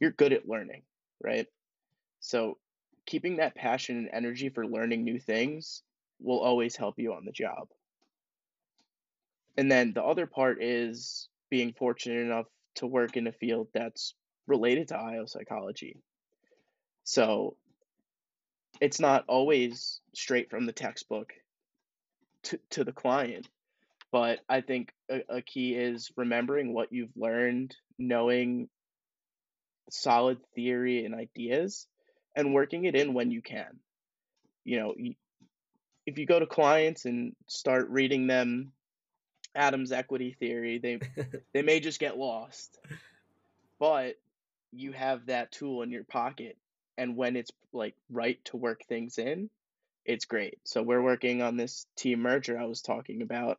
you're 0.00 0.10
good 0.10 0.32
at 0.32 0.48
learning, 0.48 0.82
right? 1.22 1.46
So 2.20 2.58
keeping 3.06 3.36
that 3.36 3.54
passion 3.54 3.98
and 3.98 4.08
energy 4.12 4.48
for 4.48 4.66
learning 4.66 5.04
new 5.04 5.18
things 5.18 5.82
will 6.20 6.40
always 6.40 6.74
help 6.76 6.98
you 6.98 7.12
on 7.14 7.24
the 7.24 7.32
job. 7.32 7.68
And 9.56 9.70
then 9.70 9.92
the 9.92 10.02
other 10.02 10.26
part 10.26 10.62
is 10.62 11.28
being 11.50 11.72
fortunate 11.72 12.20
enough 12.20 12.46
to 12.76 12.86
work 12.86 13.16
in 13.16 13.26
a 13.26 13.32
field 13.32 13.68
that's 13.74 14.14
related 14.46 14.88
to 14.88 14.98
IO 14.98 15.26
psychology. 15.26 16.00
So 17.04 17.56
it's 18.80 19.00
not 19.00 19.24
always 19.28 20.00
straight 20.14 20.50
from 20.50 20.66
the 20.66 20.72
textbook 20.72 21.32
to, 22.44 22.58
to 22.70 22.84
the 22.84 22.92
client. 22.92 23.48
But 24.10 24.40
I 24.48 24.60
think 24.60 24.92
a, 25.10 25.22
a 25.28 25.42
key 25.42 25.74
is 25.74 26.10
remembering 26.16 26.72
what 26.72 26.92
you've 26.92 27.16
learned, 27.16 27.74
knowing 27.98 28.68
solid 29.90 30.38
theory 30.54 31.04
and 31.04 31.14
ideas, 31.14 31.86
and 32.34 32.54
working 32.54 32.84
it 32.84 32.94
in 32.94 33.14
when 33.14 33.30
you 33.30 33.42
can. 33.42 33.78
You 34.64 34.80
know, 34.80 34.94
if 36.06 36.18
you 36.18 36.26
go 36.26 36.38
to 36.38 36.46
clients 36.46 37.04
and 37.04 37.34
start 37.46 37.88
reading 37.90 38.26
them 38.26 38.72
Adams 39.54 39.92
equity 39.92 40.36
theory, 40.38 40.78
they 40.78 41.00
they 41.54 41.62
may 41.62 41.80
just 41.80 42.00
get 42.00 42.18
lost. 42.18 42.78
But 43.78 44.16
you 44.72 44.92
have 44.92 45.26
that 45.26 45.52
tool 45.52 45.82
in 45.82 45.90
your 45.90 46.04
pocket 46.04 46.56
and 46.96 47.16
when 47.16 47.36
it's 47.36 47.50
like 47.72 47.94
right 48.10 48.42
to 48.46 48.56
work 48.56 48.84
things 48.84 49.18
in, 49.18 49.50
it's 50.04 50.24
great. 50.24 50.58
So 50.64 50.82
we're 50.82 51.02
working 51.02 51.42
on 51.42 51.56
this 51.56 51.86
team 51.96 52.20
merger 52.20 52.58
I 52.58 52.66
was 52.66 52.82
talking 52.82 53.22
about 53.22 53.58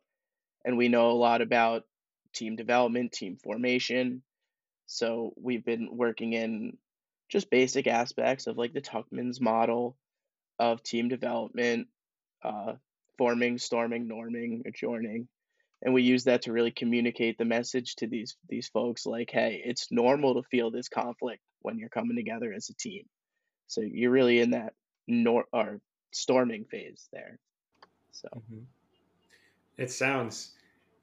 and 0.64 0.76
we 0.76 0.88
know 0.88 1.10
a 1.10 1.12
lot 1.12 1.42
about 1.42 1.84
team 2.32 2.56
development, 2.56 3.12
team 3.12 3.36
formation. 3.36 4.22
So 4.86 5.32
we've 5.36 5.64
been 5.64 5.88
working 5.96 6.32
in 6.32 6.76
just 7.28 7.50
basic 7.50 7.86
aspects 7.86 8.46
of 8.46 8.58
like 8.58 8.72
the 8.72 8.80
Tuckman's 8.80 9.40
model 9.40 9.96
of 10.58 10.82
team 10.82 11.08
development, 11.08 11.88
uh, 12.42 12.74
forming, 13.18 13.58
storming, 13.58 14.08
norming, 14.08 14.66
adjourning. 14.66 15.28
And 15.84 15.92
we 15.92 16.02
use 16.02 16.24
that 16.24 16.42
to 16.42 16.52
really 16.52 16.70
communicate 16.70 17.36
the 17.36 17.44
message 17.44 17.94
to 17.96 18.06
these 18.06 18.36
these 18.48 18.68
folks 18.68 19.04
like, 19.04 19.30
hey, 19.30 19.62
it's 19.64 19.92
normal 19.92 20.34
to 20.34 20.48
feel 20.48 20.70
this 20.70 20.88
conflict 20.88 21.42
when 21.60 21.78
you're 21.78 21.90
coming 21.90 22.16
together 22.16 22.52
as 22.52 22.70
a 22.70 22.74
team. 22.74 23.04
So 23.66 23.82
you're 23.82 24.10
really 24.10 24.40
in 24.40 24.50
that 24.50 24.72
nor 25.06 25.44
or 25.52 25.80
storming 26.12 26.64
phase 26.64 27.08
there. 27.12 27.38
So 28.12 28.28
mm-hmm. 28.34 28.62
it 29.76 29.90
sounds 29.90 30.52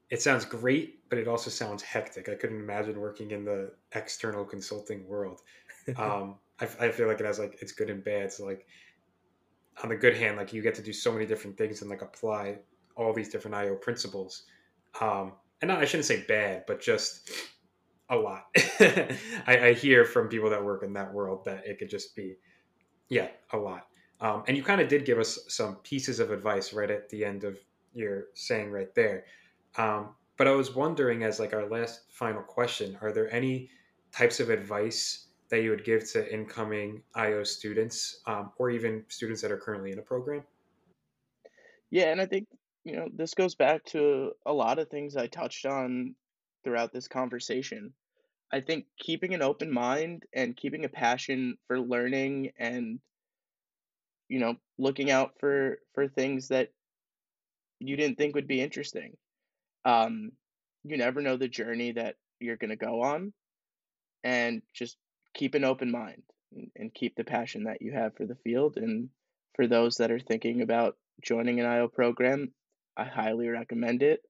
it 0.10 0.22
sounds 0.22 0.46
great, 0.46 1.08
but 1.10 1.20
it 1.20 1.28
also 1.28 1.50
sounds 1.50 1.84
hectic. 1.84 2.28
I 2.28 2.36
couldn't 2.36 2.60
imagine 2.60 3.00
working 3.00 3.32
in 3.32 3.46
the 3.46 3.72
external 3.94 4.44
consulting 4.44 5.08
world. 5.08 5.42
Um, 5.98 6.36
I, 6.60 6.66
I 6.80 6.92
feel 6.92 7.08
like 7.08 7.20
it 7.20 7.26
has 7.26 7.40
like 7.40 7.58
it's 7.60 7.72
good 7.72 7.90
and 7.90 8.04
bad. 8.04 8.32
So 8.32 8.46
like 8.46 8.68
on 9.82 9.90
the 9.90 9.96
good 9.96 10.16
hand, 10.16 10.38
like 10.38 10.54
you 10.54 10.62
get 10.62 10.76
to 10.76 10.84
do 10.84 10.94
so 10.94 11.12
many 11.12 11.26
different 11.26 11.58
things 11.58 11.82
and 11.82 11.90
like 11.90 12.04
apply 12.04 12.60
all 12.96 13.14
these 13.14 13.30
different 13.30 13.56
IO 13.56 13.74
principles. 13.74 14.44
Um, 15.00 15.34
and 15.62 15.70
not, 15.70 15.80
I 15.80 15.86
shouldn't 15.86 16.06
say 16.06 16.26
bad, 16.28 16.64
but 16.68 16.82
just 16.82 17.32
a 18.10 18.16
lot. 18.16 18.48
I, 18.58 19.18
I, 19.48 19.74
hear 19.74 20.04
from 20.04 20.28
people 20.28 20.50
that 20.50 20.64
work 20.64 20.84
in 20.84 20.94
that 20.94 21.14
world 21.14 21.46
that 21.46 21.66
it 21.66 21.80
could 21.80 21.90
just 21.90 22.16
be, 22.16 22.36
yeah, 23.10 23.30
a 23.54 23.58
lot. 23.58 23.88
Um, 24.20 24.44
and 24.48 24.58
you 24.58 24.64
kind 24.64 24.82
of 24.82 24.88
did 24.88 25.06
give 25.06 25.18
us 25.18 25.40
some 25.48 25.78
pieces 25.78 26.20
of 26.20 26.32
advice 26.32 26.74
right 26.74 26.92
at 26.92 27.10
the 27.10 27.24
end 27.24 27.44
of 27.44 27.58
your 27.94 28.26
saying 28.34 28.72
right 28.72 28.94
there. 28.96 29.26
Um, 29.78 30.10
but 30.38 30.48
I 30.48 30.52
was 30.52 30.76
wondering, 30.76 31.24
as 31.24 31.40
like 31.40 31.54
our 31.54 31.70
last 31.70 32.02
final 32.10 32.42
question, 32.42 32.98
are 33.02 33.12
there 33.12 33.34
any 33.34 33.70
types 34.12 34.40
of 34.40 34.50
advice 34.50 35.28
that 35.50 35.64
you 35.64 35.70
would 35.70 35.84
give 35.84 36.10
to 36.12 36.34
incoming 36.34 37.02
IO 37.16 37.44
students 37.44 38.22
um, 38.26 38.52
or 38.58 38.70
even 38.70 39.04
students 39.08 39.42
that 39.42 39.52
are 39.52 39.58
currently 39.58 39.92
in 39.92 40.00
a 40.00 40.02
program? 40.02 40.44
Yeah, 41.90 42.12
and 42.12 42.22
I 42.22 42.26
think 42.26 42.48
you 42.84 42.96
know 42.96 43.08
this 43.14 43.34
goes 43.34 43.56
back 43.56 43.84
to 43.86 44.32
a 44.46 44.54
lot 44.54 44.80
of 44.80 44.90
things 44.90 45.16
I 45.16 45.28
touched 45.28 45.66
on 45.66 46.16
throughout 46.64 46.94
this 46.94 47.08
conversation. 47.08 47.94
I 48.52 48.62
think 48.62 48.86
keeping 49.00 49.34
an 49.34 49.42
open 49.42 49.72
mind 49.72 50.24
and 50.34 50.58
keeping 50.58 50.84
a 50.84 50.90
passion 50.90 51.58
for 51.68 51.80
learning 51.80 52.52
and 52.60 53.00
you 54.28 54.40
know 54.40 54.56
looking 54.78 55.12
out 55.12 55.34
for 55.40 55.80
for 55.94 56.08
things 56.08 56.48
that 56.50 56.70
you 57.80 57.96
didn't 57.98 58.18
think 58.18 58.36
would 58.36 58.48
be 58.48 58.62
interesting 58.62 59.18
um, 59.86 60.32
you 60.84 60.98
never 60.98 61.22
know 61.22 61.38
the 61.38 61.48
journey 61.48 61.92
that 61.92 62.16
you're 62.40 62.58
going 62.58 62.70
to 62.70 62.76
go 62.76 63.02
on 63.02 63.34
and 64.24 64.62
just 64.74 64.98
keep 65.34 65.56
an 65.56 65.64
open 65.64 65.92
mind 65.92 66.24
and, 66.56 66.72
and 66.76 66.94
keep 66.94 67.16
the 67.16 67.24
passion 67.24 67.66
that 67.66 67.82
you 67.82 67.92
have 67.92 68.16
for 68.16 68.26
the 68.26 68.38
field 68.44 68.78
and 68.78 69.10
for 69.56 69.68
those 69.68 69.98
that 69.98 70.12
are 70.12 70.20
thinking 70.20 70.62
about 70.62 70.96
joining 71.22 71.60
an 71.60 71.66
io 71.66 71.88
program 71.88 72.52
i 72.98 73.04
highly 73.04 73.48
recommend 73.48 74.04
it. 74.04 74.22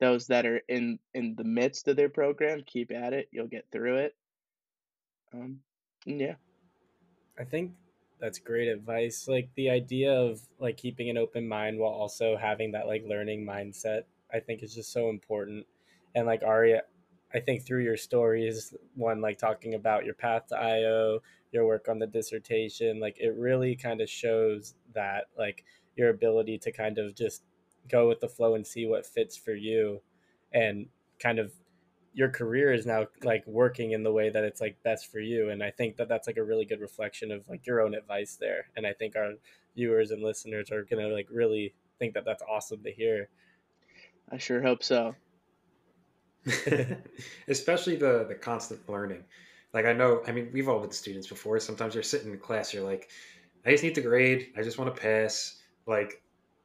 Those 0.00 0.26
that 0.28 0.46
are 0.46 0.60
in 0.68 0.98
in 1.14 1.34
the 1.36 1.44
midst 1.44 1.88
of 1.88 1.96
their 1.96 2.08
program 2.08 2.62
keep 2.66 2.90
at 2.90 3.12
it 3.12 3.28
you'll 3.30 3.46
get 3.46 3.66
through 3.70 3.96
it. 3.96 4.14
Um 5.32 5.60
yeah. 6.06 6.34
I 7.38 7.44
think 7.44 7.72
that's 8.20 8.38
great 8.38 8.68
advice 8.68 9.26
like 9.28 9.48
the 9.56 9.68
idea 9.68 10.12
of 10.12 10.40
like 10.58 10.76
keeping 10.76 11.10
an 11.10 11.18
open 11.18 11.46
mind 11.46 11.78
while 11.78 11.90
also 11.90 12.36
having 12.36 12.72
that 12.72 12.86
like 12.86 13.04
learning 13.06 13.44
mindset 13.44 14.04
I 14.34 14.40
think 14.40 14.62
is 14.62 14.74
just 14.74 14.92
so 14.92 15.08
important. 15.08 15.64
And 16.14 16.26
like 16.26 16.42
Aria, 16.42 16.82
I 17.32 17.40
think 17.40 17.64
through 17.64 17.84
your 17.84 17.96
stories, 17.96 18.74
one 18.94 19.20
like 19.20 19.38
talking 19.38 19.74
about 19.74 20.04
your 20.04 20.14
path 20.14 20.48
to 20.48 20.56
IO, 20.56 21.20
your 21.52 21.66
work 21.66 21.88
on 21.88 21.98
the 21.98 22.06
dissertation, 22.06 23.00
like 23.00 23.18
it 23.20 23.34
really 23.36 23.76
kind 23.76 24.00
of 24.00 24.10
shows 24.10 24.74
that 24.94 25.26
like 25.38 25.64
your 25.96 26.10
ability 26.10 26.58
to 26.58 26.72
kind 26.72 26.98
of 26.98 27.14
just 27.14 27.42
go 27.88 28.08
with 28.08 28.20
the 28.20 28.28
flow 28.28 28.54
and 28.54 28.66
see 28.66 28.86
what 28.86 29.06
fits 29.06 29.36
for 29.36 29.54
you 29.54 30.00
and 30.52 30.86
kind 31.18 31.38
of 31.38 31.52
your 32.12 32.28
career 32.28 32.72
is 32.72 32.86
now 32.86 33.06
like 33.24 33.44
working 33.46 33.92
in 33.92 34.02
the 34.02 34.12
way 34.12 34.30
that 34.30 34.44
it's 34.44 34.60
like 34.60 34.80
best 34.82 35.10
for 35.10 35.20
you 35.20 35.50
and 35.50 35.62
i 35.62 35.70
think 35.70 35.96
that 35.96 36.08
that's 36.08 36.26
like 36.26 36.36
a 36.36 36.44
really 36.44 36.64
good 36.64 36.80
reflection 36.80 37.30
of 37.30 37.48
like 37.48 37.66
your 37.66 37.80
own 37.80 37.94
advice 37.94 38.36
there 38.40 38.66
and 38.76 38.86
i 38.86 38.92
think 38.92 39.16
our 39.16 39.32
viewers 39.74 40.10
and 40.10 40.22
listeners 40.22 40.70
are 40.70 40.84
gonna 40.84 41.08
like 41.08 41.28
really 41.30 41.74
think 41.98 42.14
that 42.14 42.24
that's 42.24 42.42
awesome 42.48 42.82
to 42.82 42.90
hear 42.90 43.28
I 44.30 44.38
sure 44.38 44.62
hope 44.62 44.82
so. 44.82 45.14
Especially 47.48 47.96
the 47.96 48.24
the 48.28 48.34
constant 48.34 48.88
learning. 48.88 49.24
Like 49.72 49.86
I 49.86 49.92
know, 49.92 50.22
I 50.26 50.32
mean, 50.32 50.50
we've 50.52 50.68
all 50.68 50.80
been 50.80 50.92
students 50.92 51.26
before. 51.26 51.58
Sometimes 51.58 51.94
you're 51.94 52.02
sitting 52.02 52.32
in 52.32 52.38
class, 52.38 52.72
you're 52.72 52.84
like, 52.84 53.10
I 53.66 53.70
just 53.70 53.82
need 53.82 53.94
to 53.96 54.00
grade. 54.00 54.52
I 54.56 54.62
just 54.62 54.78
want 54.78 54.94
to 54.94 55.00
pass. 55.00 55.60
Like, 55.86 56.22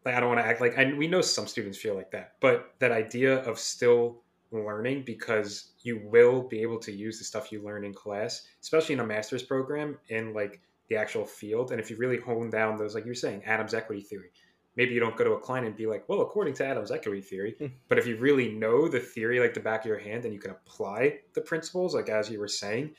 like 0.09 0.17
I 0.17 0.19
don't 0.19 0.29
want 0.29 0.41
to 0.41 0.45
act 0.45 0.61
like. 0.61 0.73
And 0.77 0.97
we 0.97 1.07
know 1.07 1.21
some 1.21 1.47
students 1.47 1.77
feel 1.77 1.95
like 1.95 2.11
that, 2.11 2.33
but 2.39 2.73
that 2.79 2.91
idea 2.91 3.37
of 3.43 3.59
still 3.59 4.21
learning 4.51 5.03
because 5.05 5.73
you 5.83 6.01
will 6.05 6.41
be 6.41 6.61
able 6.61 6.79
to 6.79 6.91
use 6.91 7.19
the 7.19 7.25
stuff 7.25 7.51
you 7.51 7.63
learn 7.63 7.83
in 7.83 7.93
class, 7.93 8.47
especially 8.61 8.93
in 8.93 8.99
a 8.99 9.05
master's 9.05 9.43
program 9.43 9.97
in 10.09 10.33
like 10.33 10.61
the 10.89 10.95
actual 10.95 11.25
field. 11.25 11.71
And 11.71 11.79
if 11.79 11.89
you 11.89 11.97
really 11.97 12.17
hone 12.17 12.49
down 12.49 12.77
those, 12.77 12.95
like 12.95 13.05
you're 13.05 13.13
saying, 13.13 13.43
Adams 13.45 13.73
equity 13.73 14.01
theory, 14.01 14.31
maybe 14.75 14.93
you 14.93 14.99
don't 14.99 15.15
go 15.15 15.23
to 15.23 15.33
a 15.33 15.39
client 15.39 15.67
and 15.67 15.75
be 15.75 15.85
like, 15.85 16.07
well, 16.07 16.21
according 16.21 16.55
to 16.55 16.65
Adams 16.65 16.91
equity 16.91 17.21
theory. 17.21 17.55
Hmm. 17.59 17.67
but 17.87 17.97
if 17.97 18.07
you 18.07 18.17
really 18.17 18.49
know 18.49 18.87
the 18.87 18.99
theory 18.99 19.39
like 19.39 19.53
the 19.53 19.59
back 19.59 19.81
of 19.81 19.85
your 19.85 19.99
hand 19.99 20.25
and 20.25 20.33
you 20.33 20.39
can 20.39 20.51
apply 20.51 21.19
the 21.33 21.41
principles, 21.41 21.93
like 21.93 22.09
as 22.09 22.29
you 22.29 22.39
were 22.39 22.47
saying, 22.47 22.95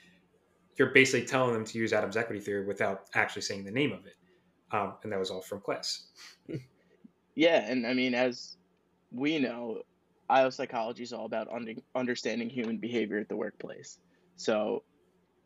you're 0.77 0.92
basically 0.92 1.27
telling 1.27 1.53
them 1.53 1.64
to 1.64 1.79
use 1.79 1.92
Adams 1.92 2.16
equity 2.16 2.40
theory 2.40 2.64
without 2.64 3.07
actually 3.14 3.42
saying 3.42 3.64
the 3.64 3.70
name 3.70 3.92
of 3.92 4.07
it. 4.07 4.14
Um, 4.73 4.94
and 5.03 5.12
that 5.12 5.18
was 5.18 5.31
all 5.31 5.40
from 5.40 5.61
class. 5.61 6.07
Yeah. 7.40 7.64
And 7.66 7.87
I 7.87 7.94
mean, 7.94 8.14
as 8.14 8.55
we 9.11 9.38
know, 9.38 9.81
IO 10.29 10.50
psychology 10.50 11.05
is 11.05 11.14
all 11.14 11.24
about 11.24 11.48
under, 11.50 11.72
understanding 11.94 12.50
human 12.50 12.76
behavior 12.76 13.18
at 13.18 13.31
the 13.31 13.37
workplace. 13.37 13.98
So, 14.37 14.83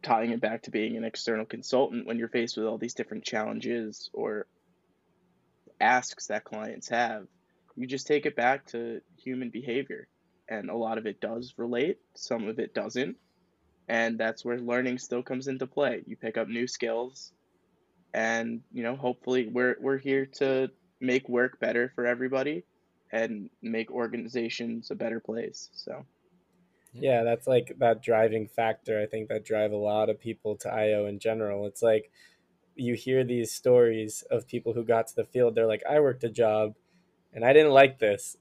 tying 0.03 0.33
it 0.33 0.41
back 0.41 0.63
to 0.63 0.73
being 0.73 0.97
an 0.97 1.05
external 1.05 1.47
consultant 1.47 2.05
when 2.05 2.19
you're 2.19 2.29
faced 2.29 2.57
with 2.57 2.67
all 2.67 2.79
these 2.79 2.95
different 2.95 3.23
challenges 3.23 4.11
or 4.13 4.49
asks 5.81 6.27
that 6.27 6.43
clients 6.43 6.89
have, 6.89 7.29
you 7.77 7.87
just 7.87 8.09
take 8.09 8.27
it 8.27 8.35
back 8.35 8.67
to 8.67 9.01
human 9.17 9.51
behavior. 9.51 10.09
And 10.49 10.71
a 10.71 10.77
lot 10.77 10.99
of 10.99 11.07
it 11.07 11.21
does 11.21 11.55
relate, 11.57 11.99
some 12.17 12.49
of 12.49 12.59
it 12.59 12.75
doesn't. 12.75 13.17
And 13.89 14.19
that's 14.19 14.45
where 14.45 14.59
learning 14.59 14.99
still 14.99 15.23
comes 15.23 15.47
into 15.47 15.69
play. 15.69 16.03
You 16.07 16.17
pick 16.17 16.39
up 16.39 16.49
new 16.49 16.67
skills 16.67 17.33
and, 18.13 18.63
you 18.73 18.83
know, 18.83 18.97
hopefully 18.97 19.47
we're 19.47 19.77
we're 19.81 19.99
here 19.99 20.27
to 20.41 20.71
make 21.01 21.29
work 21.29 21.61
better 21.61 21.93
for 21.95 22.07
everybody 22.07 22.65
and 23.13 23.51
make 23.63 23.91
organizations 23.91 24.91
a 24.91 24.95
better 24.95 25.21
place. 25.21 25.71
So 25.73 26.05
yeah, 26.93 27.25
that's 27.25 27.47
like 27.47 27.75
that 27.79 28.03
driving 28.03 28.49
factor. 28.49 29.01
I 29.01 29.07
think 29.07 29.29
that 29.29 29.45
drive 29.45 29.73
a 29.73 29.77
lot 29.77 30.11
of 30.11 30.21
people 30.21 30.57
to 30.59 30.73
IO 30.73 31.07
in 31.07 31.19
general. 31.19 31.67
It's 31.67 31.83
like 31.83 32.11
you 32.77 32.95
hear 32.95 33.25
these 33.25 33.53
stories 33.53 34.23
of 34.31 34.47
people 34.47 34.73
who 34.73 34.85
got 34.85 35.07
to 35.07 35.17
the 35.17 35.25
field 35.25 35.55
they're 35.55 35.67
like 35.67 35.83
i 35.89 36.01
worked 36.01 36.25
a 36.25 36.29
job 36.29 36.75
and 37.33 37.45
i 37.45 37.53
didn't 37.53 37.73
like 37.73 37.99
this 37.99 38.37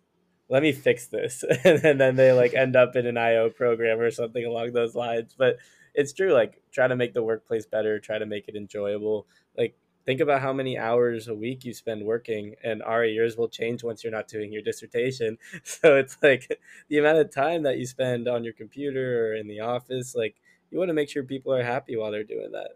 let 0.49 0.63
me 0.63 0.71
fix 0.71 1.07
this 1.07 1.43
and 1.63 1.99
then 1.99 2.15
they 2.15 2.31
like 2.31 2.53
end 2.53 2.75
up 2.75 2.95
in 2.95 3.05
an 3.05 3.17
io 3.17 3.49
program 3.49 3.99
or 3.99 4.11
something 4.11 4.45
along 4.45 4.71
those 4.73 4.95
lines 4.95 5.35
but 5.37 5.57
it's 5.93 6.13
true 6.13 6.33
like 6.33 6.61
try 6.71 6.87
to 6.87 6.95
make 6.95 7.13
the 7.13 7.23
workplace 7.23 7.65
better 7.65 7.99
try 7.99 8.17
to 8.17 8.25
make 8.25 8.47
it 8.47 8.55
enjoyable 8.55 9.27
like 9.57 9.75
think 10.05 10.19
about 10.19 10.41
how 10.41 10.53
many 10.53 10.77
hours 10.77 11.27
a 11.27 11.33
week 11.33 11.63
you 11.63 11.73
spend 11.73 12.03
working 12.03 12.55
and 12.63 12.83
our 12.83 13.05
years 13.05 13.37
will 13.37 13.47
change 13.47 13.83
once 13.83 14.03
you're 14.03 14.11
not 14.11 14.27
doing 14.27 14.51
your 14.51 14.61
dissertation 14.61 15.37
so 15.63 15.95
it's 15.95 16.17
like 16.21 16.59
the 16.89 16.97
amount 16.97 17.17
of 17.17 17.31
time 17.31 17.63
that 17.63 17.77
you 17.77 17.85
spend 17.85 18.27
on 18.27 18.43
your 18.43 18.53
computer 18.53 19.29
or 19.29 19.35
in 19.35 19.47
the 19.47 19.59
office 19.59 20.15
like 20.15 20.35
you 20.71 20.77
want 20.77 20.89
to 20.89 20.93
make 20.93 21.09
sure 21.09 21.23
people 21.23 21.53
are 21.53 21.63
happy 21.63 21.95
while 21.95 22.11
they're 22.11 22.23
doing 22.23 22.51
that 22.51 22.71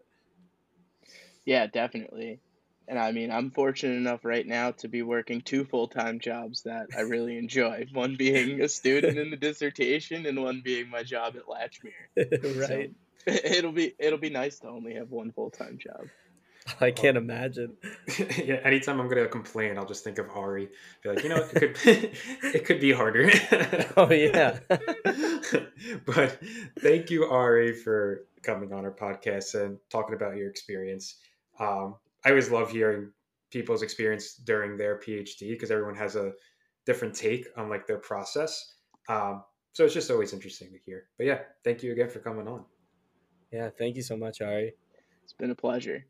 yeah 1.44 1.66
definitely 1.66 2.40
and 2.88 2.98
I 2.98 3.12
mean, 3.12 3.30
I'm 3.30 3.50
fortunate 3.50 3.96
enough 3.96 4.24
right 4.24 4.46
now 4.46 4.70
to 4.72 4.88
be 4.88 5.02
working 5.02 5.42
two 5.42 5.64
full 5.64 5.88
time 5.88 6.20
jobs 6.20 6.62
that 6.62 6.86
I 6.96 7.02
really 7.02 7.36
enjoy. 7.36 7.86
one 7.92 8.16
being 8.16 8.62
a 8.62 8.68
student 8.68 9.18
in 9.18 9.30
the 9.30 9.36
dissertation, 9.48 10.24
and 10.24 10.42
one 10.42 10.62
being 10.64 10.88
my 10.88 11.02
job 11.02 11.36
at 11.36 11.44
Latchmere. 11.44 12.58
right. 12.58 12.90
So, 13.26 13.32
it'll 13.44 13.72
be 13.72 13.94
it'll 13.98 14.18
be 14.18 14.30
nice 14.30 14.60
to 14.60 14.68
only 14.68 14.94
have 14.94 15.10
one 15.10 15.32
full 15.32 15.50
time 15.50 15.78
job. 15.78 16.06
I 16.80 16.90
can't 16.90 17.16
imagine. 17.16 17.76
yeah, 18.18 18.60
anytime 18.64 19.00
I'm 19.00 19.08
gonna 19.08 19.28
complain, 19.28 19.78
I'll 19.78 19.86
just 19.86 20.04
think 20.04 20.18
of 20.18 20.28
Ari. 20.30 20.68
Be 21.02 21.08
like, 21.08 21.22
you 21.22 21.28
know, 21.28 21.36
it 21.36 21.74
could 21.74 21.78
it 22.54 22.64
could 22.64 22.80
be 22.80 22.92
harder. 22.92 23.30
oh 23.96 24.10
yeah. 24.12 24.58
but 26.06 26.38
thank 26.80 27.10
you, 27.10 27.24
Ari, 27.26 27.74
for 27.74 28.26
coming 28.42 28.72
on 28.72 28.84
our 28.84 28.92
podcast 28.92 29.54
and 29.54 29.78
talking 29.90 30.14
about 30.14 30.36
your 30.36 30.48
experience. 30.48 31.16
Um, 31.58 31.96
I 32.24 32.30
always 32.30 32.50
love 32.50 32.70
hearing 32.70 33.10
people's 33.50 33.82
experience 33.82 34.34
during 34.34 34.76
their 34.76 34.98
PhD 34.98 35.50
because 35.50 35.70
everyone 35.70 35.96
has 35.96 36.16
a 36.16 36.32
different 36.86 37.14
take 37.14 37.46
on 37.56 37.68
like 37.68 37.86
their 37.86 37.98
process. 37.98 38.74
Um, 39.08 39.42
so 39.72 39.84
it's 39.84 39.94
just 39.94 40.10
always 40.10 40.32
interesting 40.32 40.70
to 40.72 40.78
hear. 40.84 41.04
But 41.16 41.26
yeah, 41.26 41.38
thank 41.64 41.82
you 41.82 41.92
again 41.92 42.08
for 42.08 42.18
coming 42.18 42.48
on. 42.48 42.64
Yeah, 43.52 43.70
thank 43.78 43.96
you 43.96 44.02
so 44.02 44.16
much, 44.16 44.40
Ari. 44.42 44.74
It's 45.22 45.32
been 45.32 45.50
a 45.50 45.54
pleasure. 45.54 46.04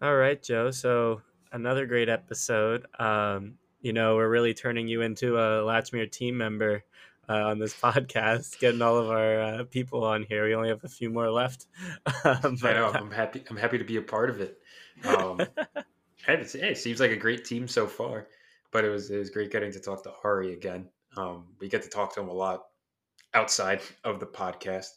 All 0.00 0.14
right, 0.14 0.40
Joe. 0.40 0.70
So 0.70 1.22
another 1.50 1.84
great 1.84 2.08
episode. 2.08 2.86
Um, 3.00 3.54
you 3.80 3.92
know, 3.92 4.14
we're 4.14 4.28
really 4.28 4.54
turning 4.54 4.86
you 4.86 5.02
into 5.02 5.36
a 5.36 5.62
Latchmere 5.64 6.10
team 6.10 6.36
member 6.36 6.84
uh, 7.28 7.46
on 7.48 7.58
this 7.58 7.74
podcast, 7.82 8.60
getting 8.60 8.80
all 8.80 8.96
of 8.96 9.10
our 9.10 9.40
uh, 9.40 9.64
people 9.64 10.04
on 10.04 10.22
here. 10.22 10.46
We 10.46 10.54
only 10.54 10.68
have 10.68 10.84
a 10.84 10.88
few 10.88 11.10
more 11.10 11.30
left. 11.30 11.66
Um, 12.24 12.56
but, 12.60 12.76
I 12.76 12.80
know. 12.80 12.90
I'm 12.92 13.10
happy. 13.10 13.42
I'm 13.48 13.56
happy 13.56 13.78
to 13.78 13.84
be 13.84 13.96
a 13.96 14.02
part 14.02 14.30
of 14.30 14.40
it. 14.40 14.58
Um, 15.04 15.40
it 16.28 16.78
seems 16.78 17.00
like 17.00 17.10
a 17.10 17.16
great 17.16 17.44
team 17.44 17.68
so 17.68 17.86
far. 17.86 18.26
But 18.70 18.84
it 18.84 18.90
was 18.90 19.10
it 19.10 19.18
was 19.18 19.30
great 19.30 19.50
getting 19.50 19.72
to 19.72 19.80
talk 19.80 20.02
to 20.04 20.12
Ari 20.24 20.52
again. 20.52 20.88
Um, 21.16 21.46
we 21.58 21.68
get 21.68 21.82
to 21.82 21.88
talk 21.88 22.14
to 22.14 22.20
him 22.20 22.28
a 22.28 22.32
lot 22.32 22.64
outside 23.34 23.80
of 24.04 24.20
the 24.20 24.26
podcast. 24.26 24.88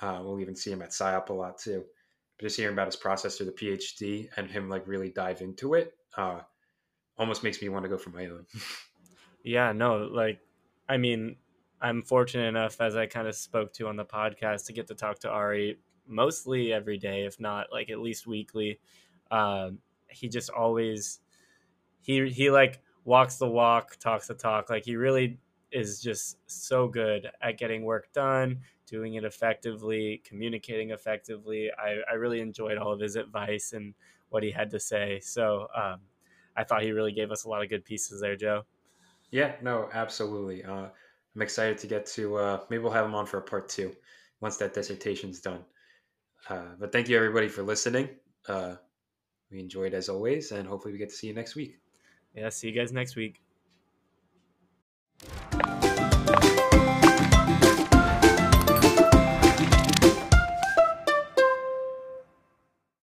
Uh, 0.00 0.20
we'll 0.22 0.40
even 0.40 0.54
see 0.54 0.70
him 0.70 0.82
at 0.82 0.90
SIOP 0.90 1.30
a 1.30 1.32
lot 1.32 1.58
too. 1.58 1.84
Just 2.40 2.56
hearing 2.56 2.74
about 2.74 2.86
his 2.86 2.96
process 2.96 3.36
through 3.36 3.46
the 3.46 3.52
PhD 3.52 4.28
and 4.36 4.50
him 4.50 4.68
like 4.68 4.86
really 4.86 5.10
dive 5.10 5.40
into 5.40 5.74
it, 5.74 5.94
uh, 6.16 6.40
almost 7.18 7.42
makes 7.42 7.60
me 7.60 7.68
want 7.68 7.84
to 7.84 7.88
go 7.88 7.98
for 7.98 8.10
my 8.10 8.26
own. 8.26 8.46
yeah, 9.44 9.72
no, 9.72 10.08
like 10.12 10.40
I 10.88 10.96
mean, 10.96 11.36
I'm 11.80 12.02
fortunate 12.02 12.46
enough, 12.46 12.80
as 12.80 12.96
I 12.96 13.06
kind 13.06 13.28
of 13.28 13.34
spoke 13.34 13.72
to 13.74 13.88
on 13.88 13.96
the 13.96 14.04
podcast, 14.04 14.66
to 14.66 14.72
get 14.72 14.86
to 14.88 14.94
talk 14.94 15.18
to 15.20 15.28
Ari 15.28 15.78
mostly 16.06 16.72
every 16.72 16.98
day, 16.98 17.24
if 17.24 17.38
not 17.38 17.66
like 17.72 17.90
at 17.90 17.98
least 17.98 18.26
weekly. 18.26 18.80
Um, 19.30 19.78
he 20.08 20.28
just 20.28 20.50
always 20.50 21.20
he 22.00 22.28
he 22.28 22.50
like 22.50 22.80
walks 23.04 23.36
the 23.36 23.48
walk, 23.48 23.96
talks 23.98 24.28
the 24.28 24.34
talk. 24.34 24.70
Like 24.70 24.84
he 24.84 24.96
really 24.96 25.38
is 25.70 26.00
just 26.00 26.38
so 26.46 26.88
good 26.88 27.30
at 27.42 27.58
getting 27.58 27.84
work 27.84 28.12
done, 28.12 28.60
doing 28.88 29.14
it 29.14 29.24
effectively, 29.24 30.22
communicating 30.24 30.90
effectively. 30.90 31.70
I, 31.78 31.98
I 32.10 32.14
really 32.14 32.40
enjoyed 32.40 32.78
all 32.78 32.92
of 32.92 33.00
his 33.00 33.16
advice 33.16 33.72
and 33.72 33.94
what 34.30 34.42
he 34.42 34.50
had 34.50 34.70
to 34.70 34.80
say. 34.80 35.20
So 35.20 35.68
um, 35.76 36.00
I 36.56 36.64
thought 36.64 36.82
he 36.82 36.92
really 36.92 37.12
gave 37.12 37.30
us 37.30 37.44
a 37.44 37.48
lot 37.48 37.62
of 37.62 37.68
good 37.68 37.84
pieces 37.84 38.20
there, 38.20 38.36
Joe. 38.36 38.62
Yeah, 39.30 39.52
no, 39.62 39.88
absolutely. 39.92 40.64
Uh, 40.64 40.86
I'm 41.34 41.42
excited 41.42 41.78
to 41.78 41.86
get 41.86 42.06
to. 42.06 42.36
Uh, 42.36 42.60
maybe 42.70 42.82
we'll 42.82 42.92
have 42.92 43.04
him 43.04 43.14
on 43.14 43.26
for 43.26 43.38
a 43.38 43.42
part 43.42 43.68
two 43.68 43.94
once 44.40 44.56
that 44.56 44.74
dissertation's 44.74 45.40
done. 45.40 45.64
Uh, 46.48 46.74
but 46.78 46.92
thank 46.92 47.08
you 47.08 47.16
everybody 47.16 47.48
for 47.48 47.62
listening. 47.62 48.08
Uh, 48.46 48.76
we 49.50 49.60
enjoyed 49.60 49.94
as 49.94 50.08
always, 50.08 50.52
and 50.52 50.66
hopefully 50.66 50.92
we 50.92 50.98
get 50.98 51.10
to 51.10 51.14
see 51.14 51.26
you 51.26 51.34
next 51.34 51.54
week. 51.54 51.78
Yeah, 52.34 52.48
see 52.48 52.68
you 52.68 52.74
guys 52.74 52.92
next 52.92 53.16
week. 53.16 53.40